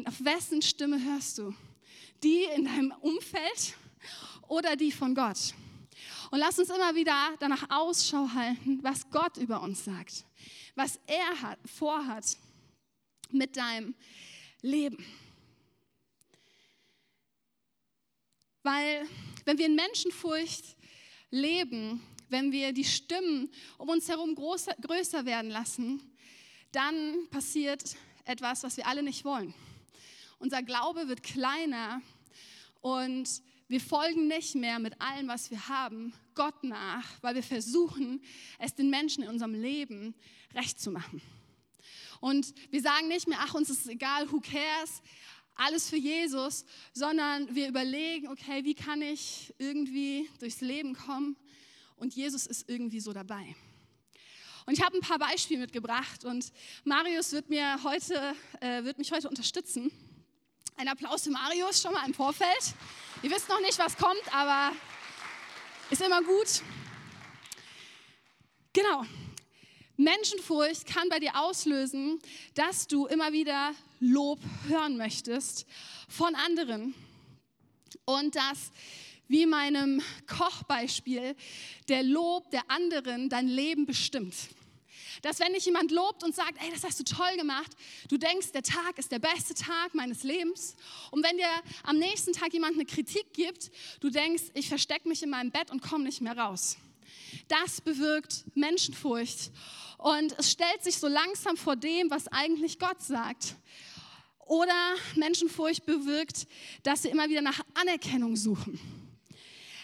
auf 0.05 0.23
wessen 0.23 0.61
Stimme 0.61 1.03
hörst 1.03 1.39
du? 1.39 1.55
Die 2.21 2.43
in 2.55 2.65
deinem 2.65 2.91
Umfeld 3.01 3.75
oder 4.47 4.75
die 4.75 4.91
von 4.91 5.15
Gott? 5.15 5.55
Und 6.33 6.39
lass 6.39 6.57
uns 6.57 6.71
immer 6.71 6.95
wieder 6.95 7.35
danach 7.39 7.69
Ausschau 7.69 8.27
halten, 8.33 8.79
was 8.81 9.07
Gott 9.11 9.37
über 9.37 9.61
uns 9.61 9.85
sagt, 9.85 10.25
was 10.73 10.99
er 11.05 11.41
hat, 11.43 11.59
vorhat 11.63 12.25
mit 13.29 13.55
deinem 13.55 13.93
Leben. 14.63 15.05
Weil 18.63 19.07
wenn 19.45 19.59
wir 19.59 19.67
in 19.67 19.75
Menschenfurcht 19.75 20.75
leben, 21.29 22.01
wenn 22.29 22.51
wir 22.51 22.73
die 22.73 22.83
Stimmen 22.83 23.51
um 23.77 23.89
uns 23.89 24.09
herum 24.09 24.33
größer, 24.33 24.73
größer 24.81 25.27
werden 25.27 25.51
lassen, 25.51 26.01
dann 26.71 27.27
passiert 27.29 27.95
etwas, 28.25 28.63
was 28.63 28.75
wir 28.77 28.87
alle 28.87 29.03
nicht 29.03 29.23
wollen. 29.23 29.53
Unser 30.39 30.63
Glaube 30.63 31.07
wird 31.07 31.21
kleiner 31.21 32.01
und 32.81 33.29
wir 33.73 33.81
folgen 33.81 34.27
nicht 34.27 34.53
mehr 34.53 34.77
mit 34.77 35.01
allem, 35.01 35.27
was 35.27 35.49
wir 35.49 35.67
haben, 35.67 36.13
Gott 36.35 36.63
nach, 36.63 37.07
weil 37.21 37.33
wir 37.33 37.41
versuchen, 37.41 38.21
es 38.59 38.75
den 38.75 38.91
Menschen 38.91 39.23
in 39.23 39.29
unserem 39.29 39.55
Leben 39.55 40.13
recht 40.53 40.79
zu 40.79 40.91
machen. 40.91 41.23
Und 42.21 42.53
wir 42.69 42.83
sagen 42.83 43.07
nicht 43.07 43.27
mehr, 43.27 43.39
ach, 43.41 43.55
uns 43.55 43.71
ist 43.71 43.87
egal, 43.87 44.31
who 44.31 44.41
cares, 44.41 45.01
alles 45.55 45.89
für 45.89 45.97
Jesus, 45.97 46.65
sondern 46.93 47.55
wir 47.55 47.67
überlegen, 47.67 48.27
okay, 48.27 48.63
wie 48.63 48.75
kann 48.75 49.01
ich 49.01 49.51
irgendwie 49.57 50.29
durchs 50.39 50.61
Leben 50.61 50.93
kommen? 50.93 51.35
Und 51.95 52.13
Jesus 52.13 52.45
ist 52.45 52.69
irgendwie 52.69 52.99
so 52.99 53.11
dabei. 53.11 53.55
Und 54.67 54.73
ich 54.73 54.83
habe 54.83 54.95
ein 54.97 55.01
paar 55.01 55.17
Beispiele 55.17 55.61
mitgebracht 55.61 56.25
und 56.25 56.53
Marius 56.83 57.31
wird, 57.31 57.49
mir 57.49 57.83
heute, 57.83 58.35
äh, 58.61 58.83
wird 58.83 58.99
mich 58.99 59.11
heute 59.11 59.27
unterstützen. 59.29 59.91
Ein 60.75 60.87
Applaus 60.87 61.23
für 61.23 61.29
Marius 61.29 61.81
schon 61.81 61.93
mal 61.93 62.05
im 62.07 62.13
Vorfeld. 62.15 62.73
Ihr 63.21 63.29
wisst 63.29 63.47
noch 63.47 63.61
nicht, 63.61 63.77
was 63.77 63.95
kommt, 63.95 64.35
aber 64.35 64.75
ist 65.91 66.01
immer 66.01 66.21
gut. 66.23 66.63
Genau. 68.73 69.05
Menschenfurcht 69.97 70.87
kann 70.87 71.07
bei 71.09 71.19
dir 71.19 71.39
auslösen, 71.39 72.19
dass 72.55 72.87
du 72.87 73.05
immer 73.05 73.31
wieder 73.31 73.73
Lob 73.99 74.39
hören 74.67 74.97
möchtest 74.97 75.67
von 76.09 76.33
anderen. 76.33 76.95
Und 78.05 78.35
dass, 78.35 78.71
wie 79.27 79.45
meinem 79.45 80.01
Kochbeispiel, 80.25 81.35
der 81.87 82.01
Lob 82.01 82.49
der 82.49 82.63
anderen 82.71 83.29
dein 83.29 83.47
Leben 83.47 83.85
bestimmt. 83.85 84.33
Dass 85.23 85.39
wenn 85.39 85.53
dich 85.53 85.65
jemand 85.65 85.89
lobt 85.89 86.23
und 86.23 86.35
sagt, 86.35 86.61
ey, 86.61 86.69
das 86.71 86.83
hast 86.83 86.99
du 86.99 87.03
toll 87.03 87.35
gemacht, 87.37 87.71
du 88.09 88.17
denkst, 88.17 88.51
der 88.51 88.61
Tag 88.61 88.97
ist 88.97 89.11
der 89.11 89.19
beste 89.19 89.55
Tag 89.55 89.95
meines 89.95 90.23
Lebens. 90.23 90.75
Und 91.11 91.23
wenn 91.23 91.37
dir 91.37 91.49
am 91.83 91.97
nächsten 91.97 92.33
Tag 92.33 92.53
jemand 92.53 92.75
eine 92.75 92.85
Kritik 92.85 93.33
gibt, 93.33 93.71
du 94.01 94.09
denkst, 94.09 94.43
ich 94.53 94.67
verstecke 94.67 95.07
mich 95.07 95.23
in 95.23 95.29
meinem 95.29 95.49
Bett 95.49 95.71
und 95.71 95.81
komme 95.81 96.03
nicht 96.03 96.19
mehr 96.19 96.37
raus. 96.37 96.77
Das 97.47 97.79
bewirkt 97.79 98.43
Menschenfurcht. 98.53 99.51
Und 99.97 100.37
es 100.37 100.51
stellt 100.51 100.83
sich 100.83 100.97
so 100.97 101.07
langsam 101.07 101.55
vor 101.55 101.77
dem, 101.77 102.11
was 102.11 102.27
eigentlich 102.27 102.77
Gott 102.77 103.01
sagt. 103.01 103.55
Oder 104.39 104.95
Menschenfurcht 105.15 105.85
bewirkt, 105.85 106.47
dass 106.83 107.05
wir 107.05 107.11
immer 107.11 107.29
wieder 107.29 107.41
nach 107.41 107.61
Anerkennung 107.75 108.35
suchen. 108.35 108.77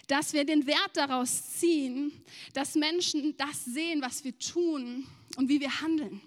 Dass 0.10 0.34
wir 0.34 0.44
den 0.44 0.66
Wert 0.66 0.96
daraus 0.96 1.60
ziehen, 1.60 2.12
dass 2.54 2.74
Menschen 2.74 3.38
das 3.38 3.64
sehen, 3.64 4.02
was 4.02 4.24
wir 4.24 4.38
tun 4.40 5.08
und 5.38 5.50
wie 5.50 5.60
wir 5.60 5.82
handeln. 5.82 6.20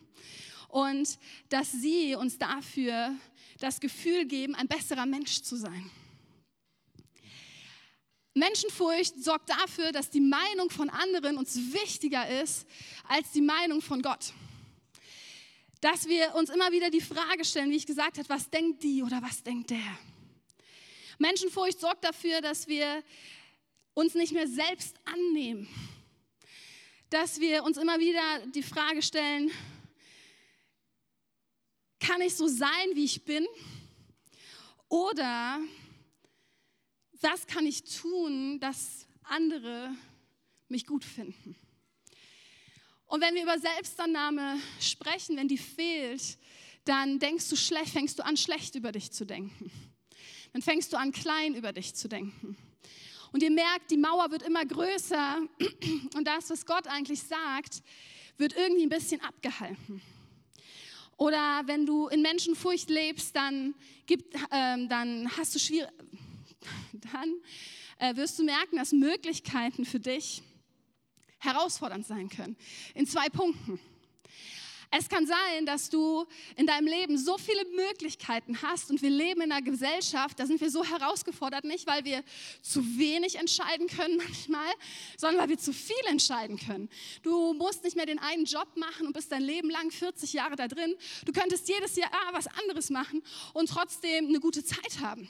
Und 0.69 1.19
dass 1.49 1.73
sie 1.73 2.15
uns 2.15 2.39
dafür 2.39 3.13
das 3.59 3.81
Gefühl 3.81 4.25
geben, 4.25 4.55
ein 4.55 4.69
besserer 4.69 5.05
Mensch 5.05 5.43
zu 5.43 5.57
sein. 5.57 5.91
Menschenfurcht 8.35 9.23
sorgt 9.23 9.51
dafür, 9.51 9.91
dass 9.91 10.11
die 10.11 10.21
Meinung 10.21 10.71
von 10.71 10.89
anderen 10.89 11.37
uns 11.37 11.57
wichtiger 11.73 12.41
ist 12.41 12.69
als 13.09 13.33
die 13.33 13.43
Meinung 13.43 13.83
von 13.83 14.01
Gott. 14.01 14.33
Dass 15.81 16.07
wir 16.07 16.37
uns 16.37 16.51
immer 16.51 16.71
wieder 16.71 16.89
die 16.89 17.01
Frage 17.01 17.45
stellen, 17.45 17.73
wie 17.73 17.77
ich 17.77 17.87
gesagt 17.87 18.19
habe, 18.19 18.29
was 18.29 18.49
denkt 18.49 18.85
die 18.85 19.03
oder 19.03 19.21
was 19.21 19.43
denkt 19.43 19.71
der? 19.71 19.99
Menschenfurcht 21.19 21.81
sorgt 21.81 22.05
dafür, 22.05 22.41
dass 22.41 22.69
wir 22.69 23.03
uns 23.95 24.15
nicht 24.15 24.33
mehr 24.33 24.49
selbst 24.49 24.97
annehmen. 25.05 25.69
Dass 27.11 27.41
wir 27.41 27.65
uns 27.65 27.77
immer 27.77 27.99
wieder 27.99 28.47
die 28.55 28.63
Frage 28.63 29.03
stellen, 29.03 29.51
kann 32.01 32.21
ich 32.21 32.35
so 32.35 32.49
sein, 32.49 32.91
wie 32.95 33.05
ich 33.05 33.25
bin? 33.25 33.47
Oder 34.89 35.61
was 37.21 37.47
kann 37.47 37.67
ich 37.67 37.85
tun, 37.85 38.59
dass 38.61 39.07
andere 39.23 39.95
mich 40.69 40.87
gut 40.87 41.05
finden? 41.05 41.57
Und 43.07 43.21
wenn 43.21 43.35
wir 43.35 43.43
über 43.43 43.59
Selbstannahme 43.59 44.59
sprechen, 44.81 45.37
wenn 45.37 45.47
die 45.47 45.59
fehlt, 45.59 46.39
dann 46.85 47.19
denkst 47.19 47.49
du 47.51 47.57
schlecht, 47.57 47.93
fängst 47.93 48.19
du 48.19 48.25
an, 48.25 48.37
schlecht 48.37 48.75
über 48.75 48.91
dich 48.91 49.13
zu 49.13 49.25
denken. 49.25 49.71
Dann 50.53 50.63
fängst 50.63 50.93
du 50.93 50.97
an, 50.97 51.13
klein 51.13 51.55
über 51.55 51.73
dich 51.73 51.95
zu 51.95 52.09
denken. 52.09 52.57
Und 53.33 53.43
ihr 53.43 53.51
merkt, 53.51 53.91
die 53.91 53.97
Mauer 53.97 54.31
wird 54.31 54.43
immer 54.43 54.65
größer 54.65 55.41
und 56.15 56.27
das, 56.27 56.51
was 56.51 56.67
Gott 56.67 56.87
eigentlich 56.87 57.23
sagt, 57.23 57.83
wird 58.37 58.55
irgendwie 58.55 58.83
ein 58.83 58.91
bisschen 58.91 59.21
abgehalten. 59.23 60.03
Oder 61.17 61.63
wenn 61.67 61.87
du 61.87 62.09
in 62.09 62.21
Menschenfurcht 62.21 62.91
lebst, 62.91 63.35
dann, 63.35 63.75
gibt, 64.07 64.37
ähm, 64.51 64.89
dann 64.89 65.31
hast 65.37 65.55
du 65.55 65.59
schwierig, 65.59 65.91
dann 67.13 67.35
äh, 67.99 68.17
wirst 68.17 68.39
du 68.39 68.45
merken, 68.45 68.77
dass 68.77 68.93
Möglichkeiten 68.93 69.85
für 69.85 70.01
dich 70.01 70.43
herausfordernd 71.39 72.07
sein 72.07 72.29
können. 72.29 72.57
In 72.95 73.07
zwei 73.07 73.29
Punkten. 73.29 73.79
Es 74.95 75.09
kann 75.09 75.27
sein, 75.27 75.65
dass 75.65 75.89
du 75.89 76.27
in 76.55 76.67
deinem 76.67 76.87
Leben 76.87 77.17
so 77.17 77.39
viele 77.39 77.65
Möglichkeiten 77.75 78.61
hast 78.61 78.91
und 78.91 79.01
wir 79.01 79.09
leben 79.09 79.41
in 79.41 79.51
einer 79.51 79.63
Gesellschaft, 79.63 80.39
da 80.39 80.45
sind 80.45 80.61
wir 80.61 80.71
so 80.71 80.85
herausgefordert, 80.85 81.65
nicht 81.65 81.87
weil 81.87 82.05
wir 82.05 82.23
zu 82.61 82.83
wenig 82.99 83.37
entscheiden 83.37 83.87
können 83.87 84.17
manchmal, 84.19 84.71
sondern 85.17 85.41
weil 85.41 85.49
wir 85.49 85.59
zu 85.59 85.73
viel 85.73 86.05
entscheiden 86.09 86.59
können. 86.59 86.91
Du 87.23 87.55
musst 87.55 87.85
nicht 87.85 87.97
mehr 87.97 88.05
den 88.05 88.19
einen 88.19 88.45
Job 88.45 88.69
machen 88.77 89.07
und 89.07 89.15
bist 89.15 89.33
dein 89.33 89.41
Leben 89.41 89.71
lang 89.71 89.91
40 89.91 90.35
Jahre 90.35 90.57
da 90.57 90.69
drin. 90.69 90.95
Du 91.25 91.33
könntest 91.33 91.71
jedes 91.71 91.97
Jahr 91.97 92.11
was 92.33 92.47
anderes 92.61 92.91
machen 92.91 93.23
und 93.55 93.71
trotzdem 93.71 94.27
eine 94.27 94.41
gute 94.41 94.63
Zeit 94.63 95.01
haben. 95.01 95.27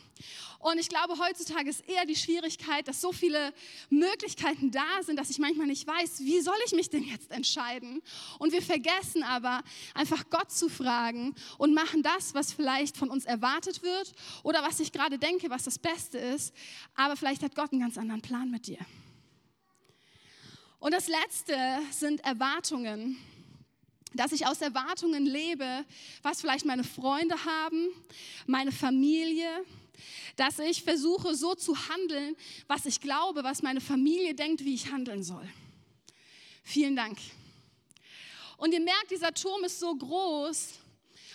Und 0.58 0.78
ich 0.78 0.88
glaube, 0.88 1.18
heutzutage 1.18 1.70
ist 1.70 1.88
eher 1.88 2.04
die 2.04 2.14
Schwierigkeit, 2.14 2.86
dass 2.86 3.00
so 3.00 3.12
viele 3.12 3.52
Möglichkeiten 3.90 4.70
da 4.70 5.02
sind, 5.02 5.18
dass 5.18 5.28
ich 5.28 5.38
manchmal 5.38 5.66
nicht 5.66 5.86
weiß, 5.86 6.20
wie 6.20 6.40
soll 6.40 6.54
ich 6.66 6.72
mich 6.72 6.88
denn 6.88 7.02
jetzt 7.02 7.32
entscheiden? 7.32 8.00
Und 8.38 8.52
wir 8.52 8.62
vergessen 8.62 9.24
aber, 9.24 9.51
einfach 9.94 10.30
Gott 10.30 10.50
zu 10.50 10.68
fragen 10.68 11.34
und 11.58 11.74
machen 11.74 12.02
das, 12.02 12.34
was 12.34 12.52
vielleicht 12.52 12.96
von 12.96 13.10
uns 13.10 13.24
erwartet 13.24 13.82
wird 13.82 14.12
oder 14.42 14.62
was 14.62 14.80
ich 14.80 14.92
gerade 14.92 15.18
denke, 15.18 15.50
was 15.50 15.64
das 15.64 15.78
Beste 15.78 16.18
ist. 16.18 16.54
Aber 16.94 17.16
vielleicht 17.16 17.42
hat 17.42 17.54
Gott 17.54 17.72
einen 17.72 17.80
ganz 17.80 17.98
anderen 17.98 18.22
Plan 18.22 18.50
mit 18.50 18.66
dir. 18.66 18.78
Und 20.78 20.92
das 20.92 21.08
Letzte 21.08 21.56
sind 21.90 22.24
Erwartungen 22.24 23.16
dass 24.14 24.32
ich 24.32 24.46
aus 24.46 24.60
Erwartungen 24.60 25.24
lebe, 25.24 25.84
was 26.22 26.40
vielleicht 26.40 26.66
meine 26.66 26.84
Freunde 26.84 27.34
haben, 27.44 27.88
meine 28.46 28.72
Familie, 28.72 29.48
dass 30.36 30.58
ich 30.58 30.82
versuche 30.82 31.34
so 31.34 31.54
zu 31.54 31.76
handeln, 31.88 32.36
was 32.66 32.86
ich 32.86 33.00
glaube, 33.00 33.44
was 33.44 33.62
meine 33.62 33.80
Familie 33.80 34.34
denkt, 34.34 34.64
wie 34.64 34.74
ich 34.74 34.90
handeln 34.90 35.22
soll. 35.22 35.48
Vielen 36.64 36.96
Dank. 36.96 37.18
Und 38.62 38.72
ihr 38.72 38.80
merkt, 38.80 39.10
dieser 39.10 39.34
Turm 39.34 39.64
ist 39.64 39.80
so 39.80 39.92
groß 39.92 40.74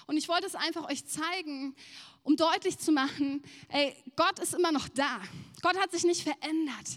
und 0.05 0.15
ich 0.15 0.29
wollte 0.29 0.47
es 0.47 0.55
einfach 0.55 0.89
euch 0.89 1.05
zeigen, 1.05 1.75
um 2.23 2.37
deutlich 2.37 2.77
zu 2.77 2.93
machen, 2.93 3.43
ey, 3.67 3.93
Gott 4.15 4.39
ist 4.39 4.53
immer 4.53 4.71
noch 4.71 4.87
da. 4.87 5.19
Gott 5.61 5.77
hat 5.77 5.91
sich 5.91 6.05
nicht 6.05 6.23
verändert. 6.23 6.87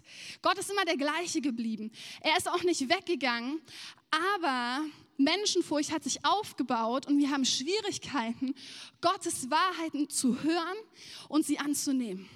Gott 0.41 0.57
ist 0.57 0.71
immer 0.71 0.85
der 0.85 0.97
gleiche 0.97 1.41
geblieben. 1.41 1.91
Er 2.21 2.37
ist 2.37 2.49
auch 2.49 2.63
nicht 2.63 2.89
weggegangen, 2.89 3.61
aber 4.37 4.85
Menschenfurcht 5.17 5.91
hat 5.91 6.05
sich 6.05 6.25
aufgebaut 6.25 7.09
und 7.09 7.19
wir 7.19 7.33
haben 7.33 7.45
Schwierigkeiten, 7.45 8.55
Gottes 9.01 9.51
Wahrheiten 9.51 10.11
zu 10.11 10.45
hören 10.45 10.79
und 11.29 11.45
sie 11.45 11.59
anzunehmen. 11.59 12.31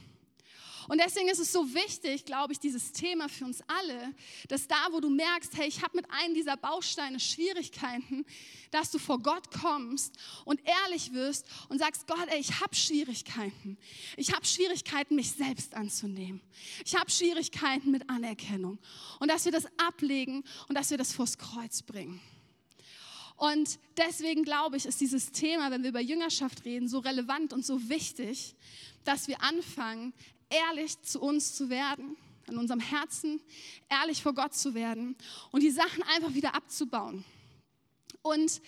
Und 0.89 1.01
deswegen 1.01 1.29
ist 1.29 1.39
es 1.39 1.53
so 1.53 1.75
wichtig, 1.75 2.25
glaube 2.25 2.53
ich, 2.53 2.59
dieses 2.59 2.93
Thema 2.93 3.29
für 3.29 3.45
uns 3.45 3.63
alle, 3.67 4.15
dass 4.49 4.67
da, 4.67 4.89
wo 4.91 5.01
du 5.01 5.11
merkst, 5.11 5.57
hey, 5.57 5.67
ich 5.67 5.83
habe 5.83 5.97
mit 5.97 6.11
einem 6.11 6.35
dieser 6.35 6.57
Bausteine 6.57 7.21
Schwierigkeiten, 7.21 8.25
dass 8.71 8.91
du 8.91 8.99
vor 8.99 9.21
Gott 9.21 9.51
kommst 9.51 10.17
und 10.45 10.61
ehrlich 10.65 11.13
wirst 11.13 11.47
und 11.69 11.79
sagst, 11.79 12.07
Gott, 12.07 12.27
ey, 12.29 12.41
ich 12.41 12.61
habe 12.61 12.75
Schwierigkeiten. 12.75 13.79
Ich 14.17 14.33
habe 14.35 14.45
Schwierigkeiten, 14.45 15.15
mich 15.15 15.33
selbst 15.33 15.75
anzunehmen. 15.75 16.41
Ich 16.85 16.95
habe 16.95 17.11
Schwierigkeiten 17.11 17.91
mit 17.91 18.09
Anerkennung. 18.11 18.79
Und 19.21 19.31
dass 19.31 19.45
wir 19.45 19.53
das 19.53 19.67
ablegen 19.79 20.45
und 20.69 20.77
dass 20.77 20.91
wir 20.91 20.99
das 20.99 21.13
vors 21.13 21.39
Kreuz 21.39 21.83
bringen. 21.83 22.21
Und 23.37 23.79
deswegen 23.97 24.45
glaube 24.45 24.77
ich, 24.77 24.87
ist 24.87 25.01
dieses 25.01 25.33
Thema, 25.33 25.71
wenn 25.71 25.83
wir 25.83 25.91
über 25.91 26.01
Jüngerschaft 26.01 26.65
reden, 26.65 26.89
so 26.89 27.01
relevant 27.01 27.53
und 27.53 27.65
so 27.65 27.89
wichtig, 27.89 28.55
dass 29.05 29.29
wir 29.29 29.43
anfangen, 29.43 30.15
ehrlich 30.51 31.01
zu 31.03 31.21
uns 31.21 31.55
zu 31.55 31.71
werden, 31.71 32.17
an 32.49 32.59
unserem 32.59 32.81
Herzen 32.81 33.41
ehrlich 33.89 34.23
vor 34.23 34.35
Gott 34.35 34.55
zu 34.55 34.75
werden 34.75 35.17
und 35.51 35.63
die 35.63 35.71
Sachen 35.71 36.03
einfach 36.05 36.35
wieder 36.35 36.55
abzubauen. 36.55 37.25
Und 38.23 38.61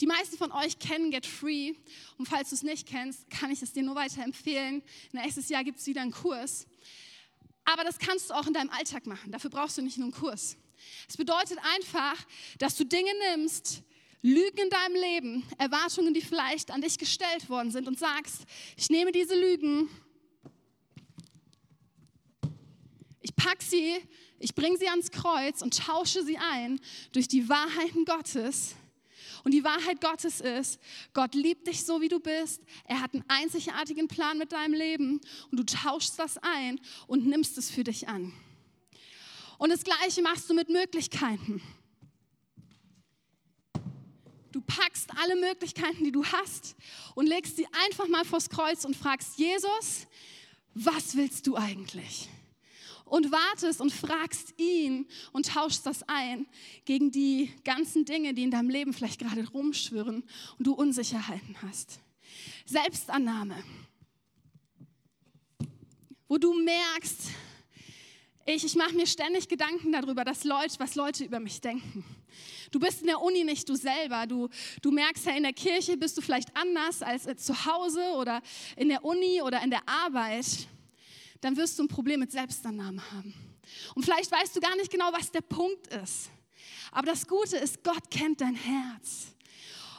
die 0.00 0.06
meisten 0.06 0.38
von 0.38 0.50
euch 0.52 0.78
kennen 0.78 1.10
Get 1.10 1.26
Free. 1.26 1.74
Und 2.16 2.26
falls 2.26 2.50
du 2.50 2.54
es 2.54 2.62
nicht 2.62 2.86
kennst, 2.86 3.28
kann 3.28 3.50
ich 3.50 3.60
es 3.60 3.72
dir 3.72 3.82
nur 3.82 3.96
weiterempfehlen. 3.96 4.82
Nächstes 5.12 5.48
Jahr 5.48 5.62
gibt 5.62 5.78
es 5.78 5.86
wieder 5.86 6.00
einen 6.00 6.12
Kurs. 6.12 6.66
Aber 7.64 7.84
das 7.84 7.98
kannst 7.98 8.30
du 8.30 8.34
auch 8.34 8.46
in 8.46 8.54
deinem 8.54 8.70
Alltag 8.70 9.06
machen. 9.06 9.30
Dafür 9.30 9.50
brauchst 9.50 9.76
du 9.76 9.82
nicht 9.82 9.98
nur 9.98 10.06
einen 10.06 10.14
Kurs. 10.14 10.56
Es 11.08 11.16
bedeutet 11.16 11.58
einfach, 11.74 12.16
dass 12.58 12.76
du 12.76 12.84
Dinge 12.84 13.10
nimmst, 13.30 13.82
Lügen 14.22 14.58
in 14.58 14.70
deinem 14.70 14.94
Leben, 14.94 15.46
Erwartungen, 15.58 16.14
die 16.14 16.20
vielleicht 16.20 16.70
an 16.70 16.80
dich 16.80 16.98
gestellt 16.98 17.48
worden 17.48 17.70
sind 17.70 17.88
und 17.88 17.98
sagst, 17.98 18.42
ich 18.76 18.90
nehme 18.90 19.12
diese 19.12 19.34
Lügen 19.34 19.88
Ich 23.30 23.36
packe 23.36 23.64
sie, 23.64 23.96
ich 24.40 24.56
bringe 24.56 24.76
sie 24.76 24.88
ans 24.88 25.12
Kreuz 25.12 25.62
und 25.62 25.78
tausche 25.78 26.24
sie 26.24 26.36
ein 26.36 26.80
durch 27.12 27.28
die 27.28 27.48
Wahrheiten 27.48 28.04
Gottes. 28.04 28.74
Und 29.44 29.54
die 29.54 29.62
Wahrheit 29.62 30.00
Gottes 30.00 30.40
ist, 30.40 30.80
Gott 31.14 31.36
liebt 31.36 31.68
dich 31.68 31.84
so, 31.84 32.00
wie 32.00 32.08
du 32.08 32.18
bist. 32.18 32.60
Er 32.86 33.00
hat 33.00 33.14
einen 33.14 33.24
einzigartigen 33.28 34.08
Plan 34.08 34.36
mit 34.36 34.50
deinem 34.50 34.74
Leben 34.74 35.20
und 35.52 35.60
du 35.60 35.64
tauschst 35.64 36.18
das 36.18 36.38
ein 36.38 36.80
und 37.06 37.24
nimmst 37.24 37.56
es 37.56 37.70
für 37.70 37.84
dich 37.84 38.08
an. 38.08 38.32
Und 39.58 39.70
das 39.70 39.84
Gleiche 39.84 40.22
machst 40.22 40.50
du 40.50 40.54
mit 40.54 40.68
Möglichkeiten. 40.68 41.62
Du 44.50 44.60
packst 44.60 45.08
alle 45.22 45.36
Möglichkeiten, 45.36 46.02
die 46.02 46.10
du 46.10 46.24
hast 46.24 46.74
und 47.14 47.28
legst 47.28 47.56
sie 47.56 47.68
einfach 47.84 48.08
mal 48.08 48.24
vors 48.24 48.50
Kreuz 48.50 48.84
und 48.84 48.96
fragst 48.96 49.38
Jesus, 49.38 50.08
was 50.74 51.14
willst 51.14 51.46
du 51.46 51.56
eigentlich? 51.56 52.28
Und 53.10 53.32
wartest 53.32 53.80
und 53.80 53.92
fragst 53.92 54.54
ihn 54.56 55.06
und 55.32 55.46
tauschst 55.46 55.84
das 55.84 56.02
ein 56.08 56.46
gegen 56.84 57.10
die 57.10 57.52
ganzen 57.64 58.04
Dinge, 58.04 58.32
die 58.34 58.44
in 58.44 58.50
deinem 58.50 58.70
Leben 58.70 58.92
vielleicht 58.92 59.20
gerade 59.20 59.46
rumschwirren 59.48 60.22
und 60.58 60.66
du 60.66 60.72
Unsicherheiten 60.72 61.56
hast. 61.60 62.00
Selbstannahme, 62.64 63.62
wo 66.28 66.38
du 66.38 66.54
merkst, 66.54 67.30
ich, 68.46 68.64
ich 68.64 68.76
mache 68.76 68.94
mir 68.94 69.06
ständig 69.06 69.48
Gedanken 69.48 69.92
darüber, 69.92 70.24
dass 70.24 70.44
Leute, 70.44 70.78
was 70.78 70.94
Leute 70.94 71.24
über 71.24 71.40
mich 71.40 71.60
denken. 71.60 72.04
Du 72.70 72.78
bist 72.78 73.00
in 73.00 73.08
der 73.08 73.20
Uni 73.20 73.42
nicht 73.42 73.68
du 73.68 73.74
selber. 73.74 74.26
Du, 74.26 74.48
du 74.82 74.92
merkst 74.92 75.26
ja, 75.26 75.32
in 75.36 75.42
der 75.42 75.52
Kirche 75.52 75.96
bist 75.96 76.16
du 76.16 76.22
vielleicht 76.22 76.56
anders 76.56 77.02
als 77.02 77.44
zu 77.44 77.66
Hause 77.66 78.02
oder 78.16 78.40
in 78.76 78.88
der 78.88 79.04
Uni 79.04 79.42
oder 79.42 79.62
in 79.62 79.70
der 79.70 79.88
Arbeit 79.88 80.68
dann 81.40 81.56
wirst 81.56 81.78
du 81.78 81.84
ein 81.84 81.88
Problem 81.88 82.20
mit 82.20 82.32
Selbstannahme 82.32 83.02
haben. 83.12 83.34
Und 83.94 84.04
vielleicht 84.04 84.30
weißt 84.30 84.54
du 84.56 84.60
gar 84.60 84.76
nicht 84.76 84.90
genau, 84.90 85.12
was 85.12 85.30
der 85.30 85.40
Punkt 85.42 85.86
ist. 85.88 86.30
Aber 86.92 87.06
das 87.06 87.26
Gute 87.26 87.56
ist, 87.56 87.82
Gott 87.84 88.10
kennt 88.10 88.40
dein 88.40 88.54
Herz. 88.54 89.34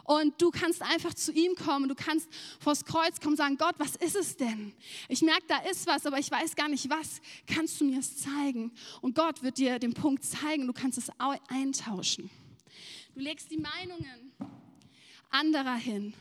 Und 0.04 0.42
du 0.42 0.50
kannst 0.50 0.82
einfach 0.82 1.14
zu 1.14 1.32
ihm 1.32 1.56
kommen, 1.56 1.88
du 1.88 1.96
kannst 1.96 2.28
vors 2.60 2.84
Kreuz 2.84 3.20
kommen 3.20 3.34
und 3.34 3.38
sagen, 3.38 3.58
Gott, 3.58 3.76
was 3.78 3.96
ist 3.96 4.16
es 4.16 4.36
denn? 4.36 4.74
Ich 5.08 5.22
merke, 5.22 5.46
da 5.48 5.58
ist 5.60 5.88
was, 5.88 6.06
aber 6.06 6.20
ich 6.20 6.30
weiß 6.30 6.56
gar 6.56 6.68
nicht 6.68 6.90
was. 6.90 7.22
Kannst 7.48 7.80
du 7.80 7.86
mir 7.86 8.00
es 8.00 8.18
zeigen? 8.18 8.74
Und 9.02 9.16
Gott 9.16 9.42
wird 9.44 9.58
dir 9.58 9.80
den 9.80 9.94
Punkt 9.94 10.26
zeigen, 10.26 10.68
du 10.68 10.74
kannst 10.74 10.98
es 10.98 11.10
eintauschen. 11.48 12.30
Du 13.14 13.20
legst 13.20 13.52
die 13.52 13.58
Meinungen 13.58 14.32
anderer 15.30 15.76
hin, 15.76 16.14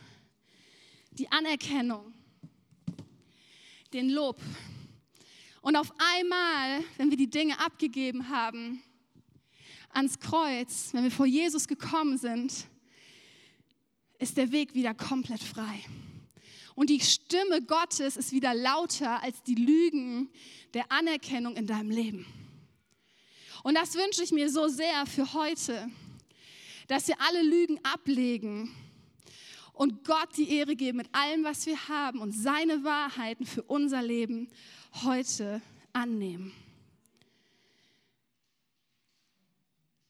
die 1.13 1.31
Anerkennung, 1.33 2.13
den 3.93 4.11
Lob, 4.11 4.41
und 5.62 5.77
auf 5.77 5.92
einmal, 5.99 6.83
wenn 6.96 7.11
wir 7.11 7.16
die 7.16 7.31
Dinge 7.31 7.59
abgegeben 7.61 8.29
haben, 8.29 8.83
ans 9.90 10.18
Kreuz, 10.18 10.90
wenn 10.92 11.05
wir 11.05 11.11
vor 11.11 11.27
Jesus 11.27 11.68
gekommen 11.68 12.16
sind, 12.16 12.66
ist 14.18 14.37
der 14.37 14.53
Weg 14.53 14.75
wieder 14.75 14.94
komplett 14.94 15.42
frei. 15.42 15.85
Und 16.75 16.88
die 16.88 17.01
Stimme 17.01 17.62
Gottes 17.62 18.16
ist 18.16 18.33
wieder 18.33 18.55
lauter 18.55 19.23
als 19.23 19.42
die 19.42 19.55
Lügen 19.55 20.31
der 20.73 20.90
Anerkennung 20.90 21.57
in 21.57 21.66
deinem 21.66 21.90
Leben. 21.90 22.27
Und 23.62 23.75
das 23.75 23.94
wünsche 23.94 24.23
ich 24.23 24.33
mir 24.33 24.49
so 24.49 24.68
sehr 24.68 25.05
für 25.05 25.35
heute, 25.35 25.90
dass 26.88 27.09
wir 27.09 27.20
alle 27.20 27.42
Lügen 27.42 27.79
ablegen 27.85 28.75
und 29.75 30.05
Gott 30.05 30.37
die 30.37 30.51
Ehre 30.55 30.77
geben 30.77 30.99
mit 30.99 31.14
allem, 31.14 31.44
was 31.44 31.66
wir 31.66 31.88
haben 31.88 32.20
und 32.20 32.33
seine 32.33 32.85
Wahrheiten 32.85 33.46
für 33.46 33.62
unser 33.62 34.03
Leben 34.03 34.49
heute 35.03 35.62
annehmen. 35.92 36.53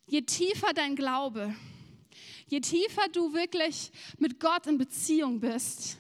Je 0.07 0.23
tiefer 0.23 0.73
dein 0.75 0.97
Glaube, 0.97 1.55
je 2.49 2.61
tiefer 2.61 3.09
du 3.13 3.33
wirklich 3.33 3.93
mit 4.19 4.41
Gott 4.41 4.67
in 4.67 4.77
Beziehung 4.77 5.41
bist, 5.41 5.99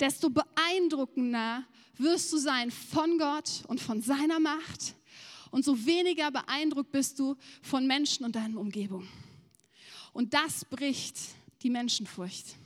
desto 0.00 0.30
beeindruckender 0.30 1.64
wirst 1.98 2.32
du 2.32 2.38
sein 2.38 2.70
von 2.70 3.18
Gott 3.18 3.64
und 3.68 3.80
von 3.80 4.02
seiner 4.02 4.40
Macht 4.40 4.94
und 5.50 5.64
so 5.64 5.86
weniger 5.86 6.30
beeindruckt 6.30 6.92
bist 6.92 7.18
du 7.18 7.36
von 7.62 7.86
Menschen 7.86 8.24
und 8.24 8.34
deiner 8.34 8.58
Umgebung. 8.58 9.06
Und 10.12 10.34
das 10.34 10.64
bricht 10.64 11.16
die 11.62 11.70
Menschenfurcht. 11.70 12.56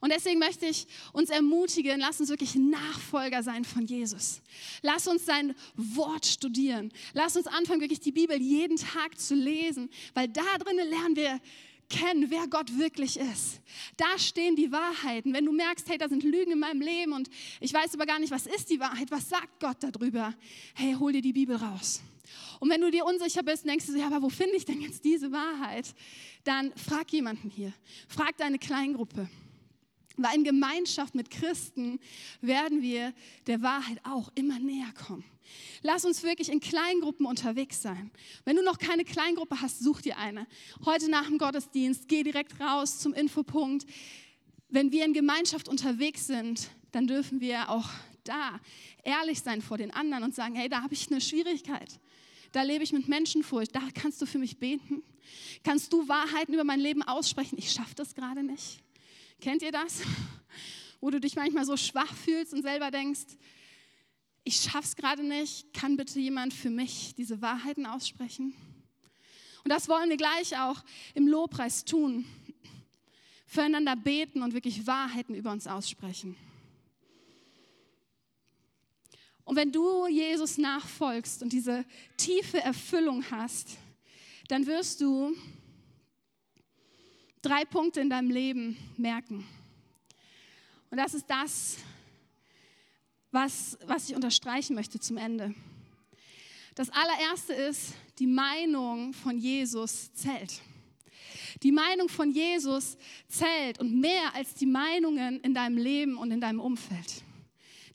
Und 0.00 0.10
deswegen 0.10 0.38
möchte 0.38 0.66
ich 0.66 0.86
uns 1.12 1.28
ermutigen, 1.28 2.00
lass 2.00 2.20
uns 2.20 2.30
wirklich 2.30 2.54
Nachfolger 2.54 3.42
sein 3.42 3.64
von 3.64 3.86
Jesus. 3.86 4.40
Lass 4.82 5.06
uns 5.06 5.26
sein 5.26 5.54
Wort 5.76 6.24
studieren. 6.24 6.90
Lass 7.12 7.36
uns 7.36 7.46
anfangen, 7.46 7.82
wirklich 7.82 8.00
die 8.00 8.12
Bibel 8.12 8.40
jeden 8.40 8.76
Tag 8.76 9.18
zu 9.18 9.34
lesen, 9.34 9.90
weil 10.14 10.28
da 10.28 10.58
drinnen 10.58 10.88
lernen 10.88 11.16
wir 11.16 11.40
kennen, 11.90 12.30
wer 12.30 12.46
Gott 12.46 12.78
wirklich 12.78 13.18
ist. 13.18 13.60
Da 13.96 14.18
stehen 14.18 14.56
die 14.56 14.72
Wahrheiten. 14.72 15.34
Wenn 15.34 15.44
du 15.44 15.52
merkst, 15.52 15.88
hey, 15.88 15.98
da 15.98 16.08
sind 16.08 16.22
Lügen 16.22 16.52
in 16.52 16.60
meinem 16.60 16.80
Leben 16.80 17.12
und 17.12 17.28
ich 17.60 17.74
weiß 17.74 17.94
aber 17.94 18.06
gar 18.06 18.18
nicht, 18.18 18.30
was 18.30 18.46
ist 18.46 18.70
die 18.70 18.80
Wahrheit, 18.80 19.10
was 19.10 19.28
sagt 19.28 19.60
Gott 19.60 19.78
darüber? 19.80 20.32
Hey, 20.74 20.94
hol 20.98 21.12
dir 21.12 21.20
die 21.20 21.32
Bibel 21.32 21.56
raus. 21.56 22.00
Und 22.60 22.70
wenn 22.70 22.80
du 22.80 22.90
dir 22.90 23.04
unsicher 23.04 23.42
bist, 23.42 23.66
denkst 23.66 23.86
du, 23.86 23.98
ja, 23.98 24.06
aber 24.06 24.22
wo 24.22 24.28
finde 24.28 24.54
ich 24.54 24.64
denn 24.64 24.80
jetzt 24.80 25.04
diese 25.04 25.32
Wahrheit? 25.32 25.92
Dann 26.44 26.72
frag 26.76 27.12
jemanden 27.12 27.50
hier. 27.50 27.72
Frag 28.08 28.36
deine 28.36 28.58
Kleingruppe. 28.58 29.28
Weil 30.22 30.36
in 30.36 30.44
Gemeinschaft 30.44 31.14
mit 31.14 31.30
Christen 31.30 31.98
werden 32.40 32.82
wir 32.82 33.12
der 33.46 33.62
Wahrheit 33.62 34.00
auch 34.04 34.30
immer 34.34 34.58
näher 34.58 34.92
kommen. 35.06 35.24
Lass 35.82 36.04
uns 36.04 36.22
wirklich 36.22 36.50
in 36.50 36.60
Kleingruppen 36.60 37.26
unterwegs 37.26 37.82
sein. 37.82 38.10
Wenn 38.44 38.56
du 38.56 38.62
noch 38.62 38.78
keine 38.78 39.04
Kleingruppe 39.04 39.60
hast, 39.60 39.80
such 39.80 40.02
dir 40.02 40.18
eine. 40.18 40.46
Heute 40.84 41.10
nach 41.10 41.26
dem 41.26 41.38
Gottesdienst, 41.38 42.06
geh 42.08 42.22
direkt 42.22 42.60
raus 42.60 42.98
zum 42.98 43.14
Infopunkt. 43.14 43.86
Wenn 44.68 44.92
wir 44.92 45.04
in 45.04 45.12
Gemeinschaft 45.12 45.68
unterwegs 45.68 46.26
sind, 46.26 46.70
dann 46.92 47.06
dürfen 47.06 47.40
wir 47.40 47.70
auch 47.70 47.88
da 48.24 48.60
ehrlich 49.02 49.40
sein 49.40 49.62
vor 49.62 49.78
den 49.78 49.90
anderen 49.90 50.24
und 50.24 50.34
sagen, 50.34 50.54
hey, 50.54 50.68
da 50.68 50.82
habe 50.82 50.94
ich 50.94 51.10
eine 51.10 51.20
Schwierigkeit. 51.20 51.98
Da 52.52 52.62
lebe 52.62 52.84
ich 52.84 52.92
mit 52.92 53.08
Menschenfurcht. 53.08 53.74
Da 53.74 53.80
kannst 53.94 54.20
du 54.20 54.26
für 54.26 54.38
mich 54.38 54.58
beten. 54.58 55.02
Kannst 55.64 55.92
du 55.92 56.08
Wahrheiten 56.08 56.52
über 56.52 56.64
mein 56.64 56.80
Leben 56.80 57.02
aussprechen? 57.02 57.56
Ich 57.58 57.70
schaffe 57.72 57.94
das 57.94 58.14
gerade 58.14 58.42
nicht. 58.42 58.80
Kennt 59.40 59.62
ihr 59.62 59.72
das? 59.72 60.02
Wo 61.00 61.10
du 61.10 61.18
dich 61.18 61.34
manchmal 61.34 61.64
so 61.64 61.76
schwach 61.76 62.14
fühlst 62.14 62.52
und 62.52 62.62
selber 62.62 62.90
denkst, 62.90 63.26
ich 64.44 64.56
schaff's 64.56 64.96
gerade 64.96 65.22
nicht, 65.22 65.72
kann 65.72 65.96
bitte 65.96 66.20
jemand 66.20 66.52
für 66.52 66.70
mich 66.70 67.14
diese 67.14 67.40
Wahrheiten 67.40 67.86
aussprechen? 67.86 68.54
Und 69.64 69.70
das 69.70 69.88
wollen 69.88 70.10
wir 70.10 70.16
gleich 70.16 70.58
auch 70.58 70.82
im 71.14 71.26
Lobpreis 71.26 71.84
tun. 71.84 72.24
Füreinander 73.46 73.96
beten 73.96 74.42
und 74.42 74.54
wirklich 74.54 74.86
Wahrheiten 74.86 75.34
über 75.34 75.52
uns 75.52 75.66
aussprechen. 75.66 76.36
Und 79.44 79.56
wenn 79.56 79.72
du 79.72 80.06
Jesus 80.06 80.58
nachfolgst 80.58 81.42
und 81.42 81.52
diese 81.52 81.84
tiefe 82.16 82.60
Erfüllung 82.60 83.24
hast, 83.30 83.78
dann 84.48 84.66
wirst 84.66 85.00
du 85.00 85.34
drei 87.42 87.64
Punkte 87.64 88.00
in 88.00 88.10
deinem 88.10 88.30
Leben 88.30 88.76
merken. 88.96 89.46
Und 90.90 90.98
das 90.98 91.14
ist 91.14 91.26
das, 91.28 91.78
was, 93.30 93.78
was 93.86 94.08
ich 94.08 94.16
unterstreichen 94.16 94.74
möchte 94.74 94.98
zum 94.98 95.16
Ende. 95.16 95.54
Das 96.74 96.90
allererste 96.90 97.52
ist, 97.52 97.94
die 98.18 98.26
Meinung 98.26 99.12
von 99.12 99.38
Jesus 99.38 100.12
zählt. 100.14 100.60
Die 101.62 101.72
Meinung 101.72 102.08
von 102.08 102.30
Jesus 102.30 102.96
zählt 103.28 103.78
und 103.80 104.00
mehr 104.00 104.34
als 104.34 104.54
die 104.54 104.66
Meinungen 104.66 105.40
in 105.40 105.54
deinem 105.54 105.76
Leben 105.76 106.16
und 106.16 106.30
in 106.30 106.40
deinem 106.40 106.60
Umfeld. 106.60 107.22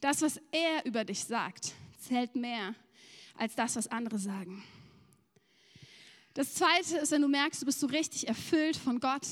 Das, 0.01 0.21
was 0.21 0.39
er 0.51 0.85
über 0.85 1.03
dich 1.03 1.23
sagt, 1.23 1.73
zählt 1.99 2.35
mehr 2.35 2.75
als 3.37 3.55
das, 3.55 3.75
was 3.75 3.87
andere 3.87 4.19
sagen. 4.19 4.63
Das 6.35 6.53
Zweite 6.53 6.97
ist, 6.97 7.11
wenn 7.11 7.21
du 7.21 7.29
merkst, 7.29 7.61
du 7.61 7.65
bist 7.65 7.79
so 7.79 7.87
richtig 7.87 8.27
erfüllt 8.27 8.75
von 8.75 8.99
Gott, 8.99 9.25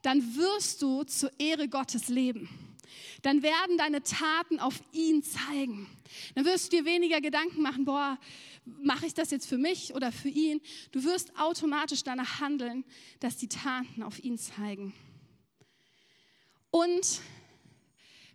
dann 0.00 0.34
wirst 0.34 0.80
du 0.80 1.04
zur 1.04 1.30
Ehre 1.38 1.68
Gottes 1.68 2.08
leben. 2.08 2.48
Dann 3.20 3.42
werden 3.42 3.76
deine 3.76 4.02
Taten 4.02 4.58
auf 4.58 4.82
ihn 4.92 5.22
zeigen. 5.22 5.86
Dann 6.34 6.46
wirst 6.46 6.72
du 6.72 6.78
dir 6.78 6.84
weniger 6.86 7.20
Gedanken 7.20 7.60
machen, 7.60 7.84
boah, 7.84 8.18
mache 8.64 9.06
ich 9.06 9.12
das 9.12 9.30
jetzt 9.30 9.46
für 9.46 9.58
mich 9.58 9.94
oder 9.94 10.10
für 10.10 10.30
ihn? 10.30 10.62
Du 10.90 11.04
wirst 11.04 11.38
automatisch 11.38 12.02
danach 12.02 12.40
handeln, 12.40 12.84
dass 13.20 13.36
die 13.36 13.48
Taten 13.48 14.02
auf 14.02 14.24
ihn 14.24 14.38
zeigen. 14.38 14.94
Und 16.70 17.20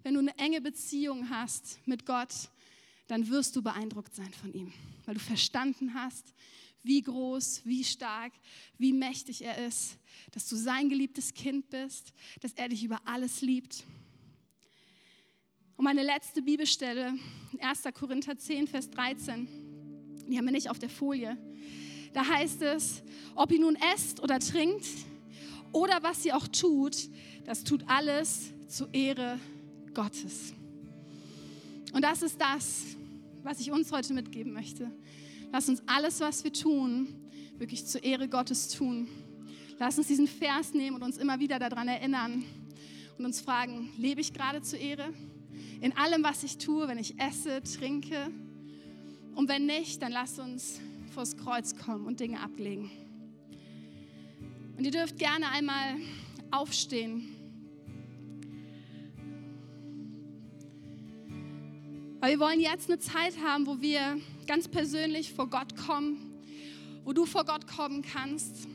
wenn 0.04 0.14
du 0.14 0.20
eine 0.20 0.38
enge 0.38 0.62
Beziehung 0.62 1.32
hast 1.32 1.80
mit 1.88 2.06
Gott, 2.06 2.30
dann 3.08 3.28
wirst 3.30 3.56
du 3.56 3.64
beeindruckt 3.64 4.14
sein 4.14 4.32
von 4.34 4.54
ihm, 4.54 4.72
weil 5.06 5.16
du 5.16 5.20
verstanden 5.20 5.96
hast, 5.96 6.36
wie 6.84 7.02
groß, 7.02 7.62
wie 7.66 7.84
stark, 7.84 8.34
wie 8.78 8.94
mächtig 8.94 9.44
er 9.44 9.66
ist, 9.66 9.98
dass 10.32 10.48
du 10.48 10.56
sein 10.56 10.90
geliebtes 10.90 11.34
Kind 11.34 11.70
bist, 11.70 12.14
dass 12.42 12.54
er 12.54 12.70
dich 12.70 12.84
über 12.84 13.02
alles 13.06 13.42
liebt. 13.42 13.84
Und 15.76 15.84
meine 15.84 16.04
letzte 16.04 16.42
Bibelstelle, 16.42 17.14
1. 17.60 17.84
Korinther 17.94 18.38
10, 18.38 18.68
Vers 18.68 18.90
13, 18.90 19.48
die 20.28 20.38
haben 20.38 20.46
wir 20.46 20.52
nicht 20.52 20.70
auf 20.70 20.80
der 20.80 20.90
Folie. 20.90 21.38
Da 22.14 22.28
heißt 22.28 22.62
es, 22.64 23.04
ob 23.36 23.52
ihr 23.52 23.60
nun 23.60 23.78
esst 23.94 24.22
oder 24.22 24.40
trinkt 24.40 24.88
oder 25.72 26.02
was 26.02 26.26
ihr 26.26 26.36
auch 26.36 26.48
tut, 26.48 26.98
das 27.46 27.64
tut 27.64 27.84
alles 27.88 28.54
zur 28.68 28.92
Ehre 28.94 29.40
Gottes. 29.94 30.54
Und 31.94 32.02
das 32.02 32.22
ist 32.22 32.40
das, 32.40 32.98
was 33.44 33.60
ich 33.60 33.72
uns 33.72 33.92
heute 33.92 34.14
mitgeben 34.14 34.54
möchte. 34.54 34.92
Lass 35.52 35.70
uns 35.70 35.82
alles, 35.86 36.20
was 36.20 36.44
wir 36.44 36.54
tun, 36.54 37.08
wirklich 37.58 37.86
zur 37.86 38.04
Ehre 38.04 38.28
Gottes 38.28 38.70
tun. 38.70 39.08
Lass 39.80 39.98
uns 39.98 40.08
diesen 40.08 40.28
Vers 40.28 40.74
nehmen 40.74 40.98
und 40.98 41.04
uns 41.04 41.18
immer 41.18 41.40
wieder 41.40 41.60
daran 41.60 41.88
erinnern 41.88 42.44
und 43.18 43.26
uns 43.26 43.42
fragen, 43.42 43.90
lebe 43.98 44.22
ich 44.22 44.34
gerade 44.34 44.62
zur 44.62 44.80
Ehre? 44.80 45.14
In 45.82 45.96
allem, 45.96 46.24
was 46.24 46.44
ich 46.44 46.58
tue, 46.58 46.88
wenn 46.88 46.98
ich 46.98 47.20
esse, 47.20 47.62
trinke. 47.62 48.32
Und 49.36 49.48
wenn 49.50 49.66
nicht, 49.66 50.02
dann 50.02 50.12
lass 50.12 50.40
uns 50.40 50.80
vors 51.14 51.38
Kreuz 51.38 51.76
kommen 51.76 52.06
und 52.06 52.20
Dinge 52.20 52.42
ablegen. 52.42 52.90
Und 54.78 54.86
ihr 54.86 54.92
dürft 54.92 55.18
gerne 55.18 55.50
einmal 55.50 55.96
aufstehen. 56.52 57.37
Weil 62.20 62.32
wir 62.32 62.40
wollen 62.40 62.60
jetzt 62.60 62.90
eine 62.90 62.98
Zeit 62.98 63.38
haben, 63.44 63.68
wo 63.68 63.80
wir 63.80 64.20
ganz 64.48 64.68
persönlich 64.68 65.34
vor 65.34 65.48
Gott 65.50 65.76
kommen, 65.76 66.42
wo 67.04 67.14
du 67.14 67.28
vor 67.28 67.46
Gott 67.46 67.68
kommen 67.68 68.02
kannst. 68.02 68.68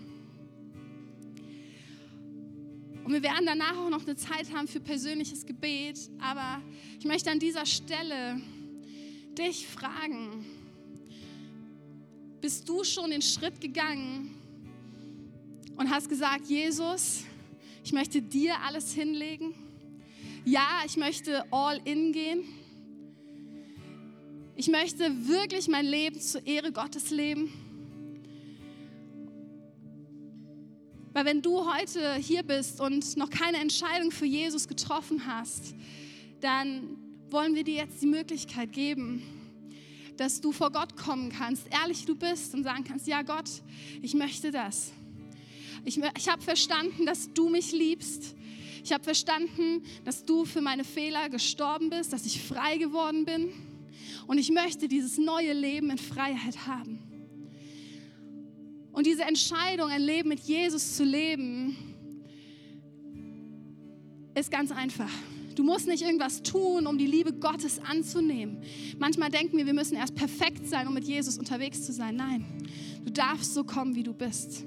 Und 3.05 3.13
wir 3.13 3.23
werden 3.25 3.45
danach 3.45 3.77
auch 3.79 3.91
noch 3.91 4.03
eine 4.03 4.15
Zeit 4.15 4.55
haben 4.55 4.69
für 4.69 4.79
persönliches 4.79 5.45
Gebet. 5.45 5.99
Aber 6.21 6.63
ich 7.01 7.05
möchte 7.05 7.33
an 7.33 7.41
dieser 7.41 7.67
Stelle 7.67 8.41
dich 9.37 9.67
fragen, 9.67 10.47
bist 12.41 12.69
du 12.69 12.85
schon 12.85 13.11
den 13.11 13.23
Schritt 13.23 13.61
gegangen 13.61 14.37
und 15.77 15.91
hast 15.91 16.09
gesagt, 16.09 16.47
Jesus, 16.47 17.25
ich 17.83 17.93
möchte 17.93 18.23
dir 18.23 18.55
alles 18.65 18.93
hinlegen? 18.93 19.53
Ja, 20.45 20.83
ich 20.87 20.97
möchte 20.97 21.45
all 21.53 21.81
in 21.85 22.13
gehen. 22.13 22.62
Ich 24.55 24.69
möchte 24.69 25.29
wirklich 25.29 25.67
mein 25.69 25.87
Leben 25.87 26.21
zur 26.21 26.47
Ehre 26.47 26.73
Gottes 26.73 27.11
leben. 27.11 27.51
Weil 31.15 31.25
wenn 31.25 31.41
du 31.41 31.73
heute 31.73 32.15
hier 32.17 32.43
bist 32.43 32.79
und 32.81 33.17
noch 33.17 33.31
keine 33.31 33.59
Entscheidung 33.59 34.11
für 34.11 34.27
Jesus 34.27 34.69
getroffen 34.69 35.27
hast, 35.27 35.75
dann 36.41 36.97
wollen 37.31 37.55
wir 37.55 37.65
dir 37.65 37.77
jetzt 37.77 38.03
die 38.03 38.07
Möglichkeit 38.07 38.73
geben, 38.73 39.23
dass 40.19 40.43
du 40.43 40.53
vor 40.53 40.71
Gott 40.71 40.97
kommen 40.97 41.31
kannst, 41.31 41.67
ehrlich 41.71 42.05
du 42.05 42.15
bist 42.15 42.55
und 42.55 42.65
sagen 42.65 42.85
kannst, 42.85 43.07
ja 43.07 43.23
Gott, 43.23 43.49
ich 44.03 44.13
möchte 44.13 44.51
das. 44.51 44.93
Ich, 45.85 45.99
ich 45.99 46.29
habe 46.29 46.43
verstanden, 46.43 47.07
dass 47.07 47.33
du 47.33 47.49
mich 47.49 47.73
liebst. 47.73 48.35
Ich 48.85 48.93
habe 48.93 49.03
verstanden, 49.03 49.83
dass 50.05 50.25
du 50.25 50.45
für 50.45 50.61
meine 50.61 50.85
Fehler 50.85 51.31
gestorben 51.31 51.89
bist, 51.89 52.13
dass 52.13 52.27
ich 52.27 52.43
frei 52.43 52.77
geworden 52.77 53.25
bin. 53.25 53.72
Und 54.27 54.39
ich 54.39 54.51
möchte 54.51 54.89
dieses 54.89 55.19
neue 55.19 55.53
Leben 55.53 55.91
in 55.91 55.99
Freiheit 55.99 56.67
haben. 56.67 56.99
Und 58.93 59.07
diese 59.07 59.23
Entscheidung, 59.23 59.89
ein 59.89 60.03
Leben 60.03 60.29
mit 60.29 60.41
Jesus 60.41 60.97
zu 60.97 61.05
leben, 61.05 61.77
ist 64.35 64.51
ganz 64.51 64.71
einfach. 64.71 65.11
Du 65.55 65.65
musst 65.65 65.87
nicht 65.87 66.03
irgendwas 66.03 66.43
tun, 66.43 66.87
um 66.87 66.97
die 66.97 67.07
Liebe 67.07 67.33
Gottes 67.33 67.79
anzunehmen. 67.79 68.63
Manchmal 68.99 69.31
denken 69.31 69.57
wir, 69.57 69.67
wir 69.67 69.75
müssen 69.75 69.97
erst 69.97 70.15
perfekt 70.15 70.69
sein, 70.69 70.87
um 70.87 70.95
mit 70.95 71.05
Jesus 71.05 71.39
unterwegs 71.39 71.83
zu 71.83 71.93
sein. 71.93 72.17
Nein, 72.17 72.45
du 73.05 73.11
darfst 73.11 73.53
so 73.53 73.65
kommen, 73.65 73.95
wie 73.95 74.03
du 74.03 74.15
bist. 74.15 74.65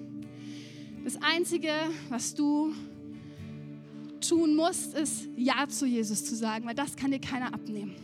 Das 1.03 1.17
Einzige, 1.21 1.71
was 2.09 2.33
du 2.33 2.73
tun 4.27 4.55
musst, 4.55 4.95
ist 4.95 5.27
Ja 5.37 5.67
zu 5.67 5.85
Jesus 5.85 6.25
zu 6.25 6.35
sagen, 6.35 6.65
weil 6.65 6.75
das 6.75 6.95
kann 6.95 7.11
dir 7.11 7.19
keiner 7.19 7.53
abnehmen. 7.53 7.95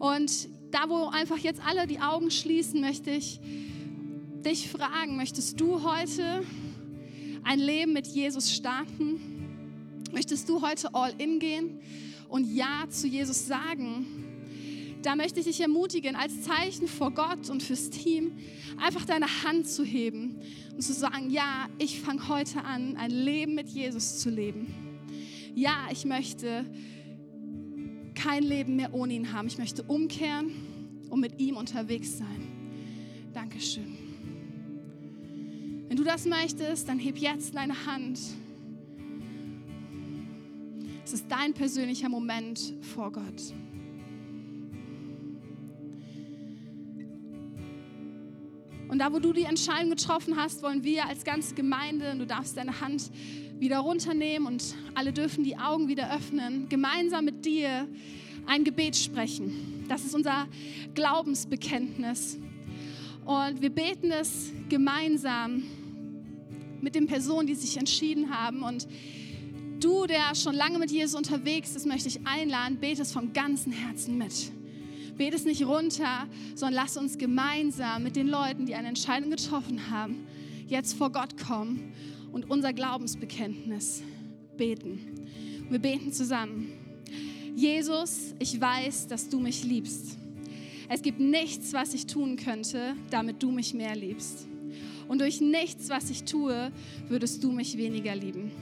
Und 0.00 0.48
da, 0.70 0.88
wo 0.88 1.08
einfach 1.08 1.36
jetzt 1.36 1.60
alle 1.64 1.86
die 1.86 2.00
Augen 2.00 2.30
schließen, 2.30 2.80
möchte 2.80 3.10
ich 3.10 3.38
dich 4.44 4.70
fragen, 4.70 5.16
möchtest 5.16 5.60
du 5.60 5.82
heute 5.84 6.42
ein 7.44 7.58
Leben 7.58 7.92
mit 7.92 8.06
Jesus 8.06 8.50
starten? 8.50 9.20
Möchtest 10.10 10.48
du 10.48 10.62
heute 10.62 10.94
all 10.94 11.12
in 11.18 11.38
gehen 11.38 11.80
und 12.30 12.50
Ja 12.50 12.86
zu 12.88 13.06
Jesus 13.06 13.46
sagen? 13.46 14.06
Da 15.02 15.16
möchte 15.16 15.40
ich 15.40 15.46
dich 15.46 15.60
ermutigen, 15.60 16.16
als 16.16 16.42
Zeichen 16.42 16.88
vor 16.88 17.10
Gott 17.10 17.50
und 17.50 17.62
fürs 17.62 17.90
Team 17.90 18.38
einfach 18.78 19.04
deine 19.04 19.26
Hand 19.44 19.68
zu 19.68 19.84
heben 19.84 20.40
und 20.72 20.80
zu 20.80 20.94
sagen, 20.94 21.28
ja, 21.28 21.68
ich 21.78 22.00
fange 22.00 22.26
heute 22.28 22.64
an, 22.64 22.96
ein 22.96 23.10
Leben 23.10 23.54
mit 23.54 23.68
Jesus 23.68 24.18
zu 24.18 24.30
leben. 24.30 24.74
Ja, 25.54 25.88
ich 25.92 26.06
möchte 26.06 26.64
kein 28.22 28.42
Leben 28.42 28.76
mehr 28.76 28.92
ohne 28.92 29.14
ihn 29.14 29.32
haben. 29.32 29.46
Ich 29.48 29.58
möchte 29.58 29.82
umkehren 29.82 30.50
und 31.08 31.20
mit 31.20 31.40
ihm 31.40 31.56
unterwegs 31.56 32.18
sein. 32.18 32.48
Dankeschön. 33.32 33.96
Wenn 35.88 35.96
du 35.96 36.04
das 36.04 36.26
möchtest, 36.26 36.88
dann 36.88 36.98
heb 36.98 37.16
jetzt 37.16 37.54
deine 37.54 37.86
Hand. 37.86 38.18
Es 41.04 41.12
ist 41.12 41.26
dein 41.28 41.54
persönlicher 41.54 42.08
Moment 42.08 42.74
vor 42.82 43.10
Gott. 43.10 43.54
Und 48.88 48.98
da, 48.98 49.12
wo 49.12 49.20
du 49.20 49.32
die 49.32 49.44
Entscheidung 49.44 49.90
getroffen 49.90 50.36
hast, 50.36 50.62
wollen 50.62 50.84
wir 50.84 51.06
als 51.06 51.24
ganze 51.24 51.54
Gemeinde, 51.54 52.14
du 52.18 52.26
darfst 52.26 52.56
deine 52.56 52.80
Hand 52.80 53.10
wieder 53.60 53.78
runternehmen 53.78 54.48
und 54.48 54.74
alle 54.94 55.12
dürfen 55.12 55.44
die 55.44 55.58
Augen 55.58 55.86
wieder 55.86 56.14
öffnen, 56.14 56.68
gemeinsam 56.70 57.26
mit 57.26 57.44
dir 57.44 57.86
ein 58.46 58.64
Gebet 58.64 58.96
sprechen. 58.96 59.84
Das 59.86 60.04
ist 60.04 60.14
unser 60.14 60.48
Glaubensbekenntnis. 60.94 62.38
Und 63.26 63.60
wir 63.60 63.70
beten 63.70 64.10
es 64.10 64.50
gemeinsam 64.70 65.62
mit 66.80 66.94
den 66.94 67.06
Personen, 67.06 67.46
die 67.46 67.54
sich 67.54 67.76
entschieden 67.76 68.34
haben. 68.34 68.62
Und 68.62 68.88
du, 69.78 70.06
der 70.06 70.34
schon 70.34 70.54
lange 70.54 70.78
mit 70.78 70.90
Jesus 70.90 71.14
unterwegs 71.14 71.76
ist, 71.76 71.86
möchte 71.86 72.08
ich 72.08 72.26
einladen, 72.26 72.78
bete 72.80 73.02
es 73.02 73.12
vom 73.12 73.34
ganzen 73.34 73.72
Herzen 73.72 74.16
mit. 74.16 74.52
Bete 75.18 75.36
es 75.36 75.44
nicht 75.44 75.66
runter, 75.66 76.26
sondern 76.54 76.82
lass 76.82 76.96
uns 76.96 77.18
gemeinsam 77.18 78.04
mit 78.04 78.16
den 78.16 78.26
Leuten, 78.26 78.64
die 78.64 78.74
eine 78.74 78.88
Entscheidung 78.88 79.30
getroffen 79.30 79.90
haben, 79.90 80.26
jetzt 80.66 80.94
vor 80.96 81.12
Gott 81.12 81.36
kommen 81.36 81.92
und 82.32 82.50
unser 82.50 82.72
Glaubensbekenntnis 82.72 84.02
beten. 84.56 85.26
wir 85.68 85.78
beten 85.78 86.12
zusammen. 86.12 86.72
Jesus, 87.56 88.34
ich 88.38 88.60
weiß, 88.60 89.08
dass 89.08 89.28
du 89.28 89.40
mich 89.40 89.64
liebst. 89.64 90.16
Es 90.88 91.02
gibt 91.02 91.20
nichts, 91.20 91.72
was 91.72 91.94
ich 91.94 92.06
tun 92.06 92.36
könnte, 92.36 92.94
damit 93.10 93.42
du 93.42 93.50
mich 93.50 93.74
mehr 93.74 93.94
liebst. 93.94 94.46
Und 95.08 95.20
durch 95.20 95.40
nichts, 95.40 95.88
was 95.88 96.10
ich 96.10 96.24
tue, 96.24 96.72
würdest 97.08 97.42
du 97.42 97.52
mich 97.52 97.76
weniger 97.76 98.14
lieben. 98.14 98.52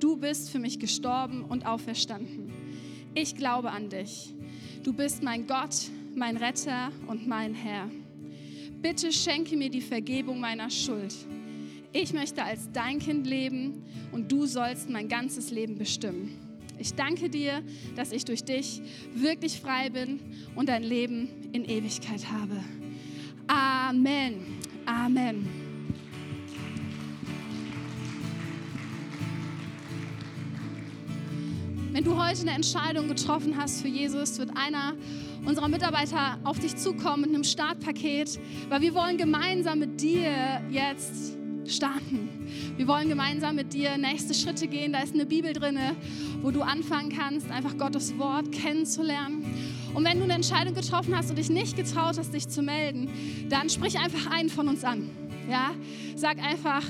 Du 0.00 0.16
bist 0.16 0.50
für 0.50 0.58
mich 0.58 0.78
gestorben 0.78 1.44
und 1.44 1.66
auferstanden. 1.66 2.52
Ich 3.14 3.36
glaube 3.36 3.70
an 3.70 3.88
dich. 3.88 4.34
Du 4.82 4.92
bist 4.92 5.22
mein 5.22 5.46
Gott, 5.46 5.88
mein 6.14 6.36
Retter 6.36 6.90
und 7.06 7.26
mein 7.26 7.54
Herr. 7.54 7.90
Bitte 8.82 9.12
schenke 9.12 9.56
mir 9.56 9.70
die 9.70 9.80
Vergebung 9.80 10.40
meiner 10.40 10.68
Schuld. 10.68 11.14
Ich 11.96 12.12
möchte 12.12 12.42
als 12.42 12.72
dein 12.72 12.98
Kind 12.98 13.24
leben 13.24 13.84
und 14.10 14.32
du 14.32 14.46
sollst 14.46 14.90
mein 14.90 15.08
ganzes 15.08 15.52
Leben 15.52 15.78
bestimmen. 15.78 16.36
Ich 16.76 16.94
danke 16.94 17.30
dir, 17.30 17.62
dass 17.94 18.10
ich 18.10 18.24
durch 18.24 18.42
dich 18.42 18.82
wirklich 19.14 19.60
frei 19.60 19.90
bin 19.90 20.18
und 20.56 20.68
ein 20.70 20.82
Leben 20.82 21.28
in 21.52 21.64
Ewigkeit 21.64 22.32
habe. 22.32 22.56
Amen. 23.46 24.40
Amen. 24.84 25.48
Wenn 31.92 32.02
du 32.02 32.20
heute 32.20 32.40
eine 32.40 32.50
Entscheidung 32.56 33.06
getroffen 33.06 33.56
hast 33.56 33.82
für 33.82 33.88
Jesus, 33.88 34.40
wird 34.40 34.50
einer 34.56 34.94
unserer 35.46 35.68
Mitarbeiter 35.68 36.40
auf 36.42 36.58
dich 36.58 36.74
zukommen 36.74 37.20
mit 37.20 37.30
einem 37.30 37.44
Startpaket, 37.44 38.40
weil 38.68 38.80
wir 38.80 38.94
wollen 38.94 39.16
gemeinsam 39.16 39.78
mit 39.78 40.00
dir 40.00 40.60
jetzt 40.72 41.38
starten. 41.66 42.28
Wir 42.76 42.86
wollen 42.86 43.08
gemeinsam 43.08 43.56
mit 43.56 43.72
dir 43.72 43.96
nächste 43.98 44.34
Schritte 44.34 44.68
gehen. 44.68 44.92
Da 44.92 45.00
ist 45.00 45.14
eine 45.14 45.26
Bibel 45.26 45.52
drin, 45.52 45.78
wo 46.42 46.50
du 46.50 46.62
anfangen 46.62 47.10
kannst, 47.16 47.50
einfach 47.50 47.76
Gottes 47.78 48.16
Wort 48.18 48.52
kennenzulernen. 48.52 49.44
Und 49.94 50.04
wenn 50.04 50.18
du 50.18 50.24
eine 50.24 50.34
Entscheidung 50.34 50.74
getroffen 50.74 51.16
hast 51.16 51.30
und 51.30 51.36
dich 51.36 51.50
nicht 51.50 51.76
getraut 51.76 52.18
hast, 52.18 52.34
dich 52.34 52.48
zu 52.48 52.62
melden, 52.62 53.08
dann 53.48 53.70
sprich 53.70 53.98
einfach 53.98 54.30
einen 54.30 54.48
von 54.48 54.68
uns 54.68 54.84
an. 54.84 55.08
Ja? 55.48 55.70
Sag 56.16 56.38
einfach, 56.42 56.82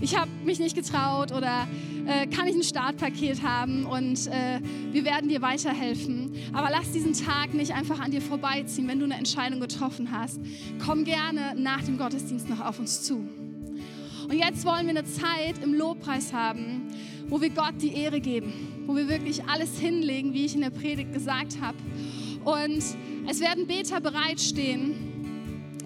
ich 0.00 0.16
habe 0.16 0.30
mich 0.44 0.58
nicht 0.58 0.76
getraut 0.76 1.32
oder 1.32 1.66
äh, 2.06 2.26
kann 2.26 2.46
ich 2.46 2.54
ein 2.54 2.62
Startpaket 2.62 3.42
haben 3.42 3.86
und 3.86 4.26
äh, 4.26 4.60
wir 4.92 5.04
werden 5.04 5.28
dir 5.28 5.42
weiterhelfen. 5.42 6.32
Aber 6.52 6.68
lass 6.70 6.92
diesen 6.92 7.14
Tag 7.14 7.54
nicht 7.54 7.72
einfach 7.72 8.00
an 8.00 8.10
dir 8.10 8.20
vorbeiziehen, 8.20 8.86
wenn 8.88 8.98
du 8.98 9.04
eine 9.06 9.16
Entscheidung 9.16 9.60
getroffen 9.60 10.10
hast. 10.12 10.40
Komm 10.84 11.04
gerne 11.04 11.54
nach 11.56 11.82
dem 11.82 11.98
Gottesdienst 11.98 12.48
noch 12.48 12.60
auf 12.60 12.78
uns 12.78 13.02
zu. 13.02 13.26
Und 14.28 14.38
jetzt 14.38 14.64
wollen 14.64 14.86
wir 14.86 14.90
eine 14.90 15.04
Zeit 15.04 15.62
im 15.62 15.74
Lobpreis 15.74 16.32
haben, 16.32 16.88
wo 17.28 17.40
wir 17.40 17.50
Gott 17.50 17.74
die 17.80 17.94
Ehre 17.94 18.20
geben, 18.20 18.52
wo 18.86 18.96
wir 18.96 19.08
wirklich 19.08 19.44
alles 19.44 19.78
hinlegen, 19.78 20.32
wie 20.32 20.46
ich 20.46 20.54
in 20.54 20.62
der 20.62 20.70
Predigt 20.70 21.12
gesagt 21.12 21.58
habe. 21.60 21.76
Und 22.44 22.82
es 23.28 23.40
werden 23.40 23.66
Beter 23.66 24.00
bereitstehen 24.00 24.94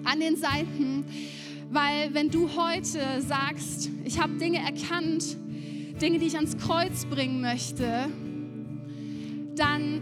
an 0.03 0.19
den 0.19 0.35
Seiten, 0.35 1.05
weil 1.71 2.13
wenn 2.13 2.29
du 2.29 2.49
heute 2.55 3.21
sagst, 3.21 3.89
ich 4.03 4.19
habe 4.19 4.33
Dinge 4.33 4.59
erkannt, 4.59 5.37
Dinge, 6.01 6.19
die 6.19 6.27
ich 6.27 6.35
ans 6.35 6.57
Kreuz 6.57 7.05
bringen 7.05 7.41
möchte, 7.41 8.07
dann 9.55 10.01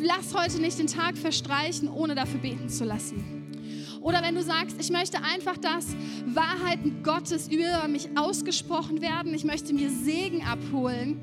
lass 0.00 0.34
heute 0.34 0.60
nicht 0.60 0.78
den 0.78 0.86
Tag 0.86 1.18
verstreichen, 1.18 1.88
ohne 1.88 2.14
dafür 2.14 2.40
beten 2.40 2.68
zu 2.68 2.84
lassen. 2.84 3.41
Oder 4.02 4.22
wenn 4.22 4.34
du 4.34 4.42
sagst, 4.42 4.76
ich 4.80 4.90
möchte 4.90 5.22
einfach, 5.22 5.56
dass 5.56 5.94
Wahrheiten 6.26 7.02
Gottes 7.02 7.48
über 7.48 7.86
mich 7.88 8.08
ausgesprochen 8.16 9.00
werden, 9.00 9.32
ich 9.34 9.44
möchte 9.44 9.72
mir 9.72 9.90
Segen 9.90 10.42
abholen, 10.42 11.20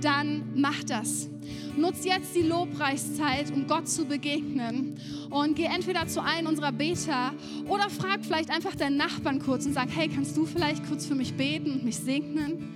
dann 0.00 0.52
mach 0.54 0.82
das. 0.84 1.28
Nutz 1.76 2.04
jetzt 2.04 2.34
die 2.34 2.42
Lobpreiszeit, 2.42 3.50
um 3.52 3.66
Gott 3.66 3.88
zu 3.88 4.04
begegnen. 4.04 4.98
Und 5.30 5.56
geh 5.56 5.64
entweder 5.64 6.06
zu 6.06 6.22
einem 6.22 6.48
unserer 6.48 6.72
Beter 6.72 7.32
oder 7.68 7.88
frag 7.88 8.24
vielleicht 8.24 8.50
einfach 8.50 8.76
deinen 8.76 8.96
Nachbarn 8.96 9.38
kurz 9.38 9.64
und 9.64 9.72
sag, 9.72 9.88
hey, 9.94 10.08
kannst 10.08 10.36
du 10.36 10.44
vielleicht 10.44 10.86
kurz 10.86 11.06
für 11.06 11.14
mich 11.14 11.34
beten 11.34 11.72
und 11.72 11.84
mich 11.84 11.96
segnen? 11.96 12.74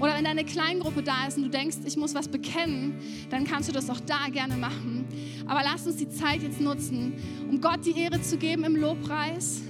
Oder 0.00 0.16
wenn 0.16 0.24
deine 0.24 0.44
Kleingruppe 0.44 1.02
da 1.02 1.26
ist 1.26 1.36
und 1.36 1.44
du 1.44 1.50
denkst, 1.50 1.78
ich 1.84 1.96
muss 1.96 2.14
was 2.14 2.28
bekennen, 2.28 2.98
dann 3.30 3.44
kannst 3.44 3.68
du 3.68 3.72
das 3.72 3.88
auch 3.90 4.00
da 4.00 4.28
gerne 4.30 4.56
machen. 4.56 5.06
Aber 5.46 5.62
lass 5.62 5.86
uns 5.86 5.96
die 5.96 6.08
Zeit 6.08 6.42
jetzt 6.42 6.60
nutzen, 6.60 7.14
um 7.48 7.60
Gott 7.60 7.86
die 7.86 7.96
Ehre 7.98 8.20
zu 8.20 8.36
geben 8.36 8.64
im 8.64 8.76
Lobpreis 8.76 9.62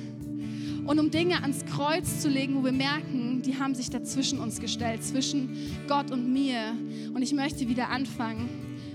und 0.86 0.98
um 0.98 1.10
Dinge 1.10 1.42
ans 1.42 1.64
Kreuz 1.64 2.20
zu 2.20 2.28
legen, 2.28 2.54
wo 2.56 2.64
wir 2.64 2.72
merken, 2.72 3.42
die 3.42 3.58
haben 3.58 3.74
sich 3.74 3.90
dazwischen 3.90 4.38
uns 4.38 4.60
gestellt, 4.60 5.02
zwischen 5.02 5.56
Gott 5.88 6.10
und 6.10 6.32
mir. 6.32 6.76
Und 7.14 7.22
ich 7.22 7.32
möchte 7.32 7.68
wieder 7.68 7.88
anfangen, 7.90 8.48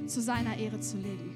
zu 0.07 0.21
seiner 0.21 0.57
Ehre 0.57 0.79
zu 0.79 0.97
leben. 0.97 1.28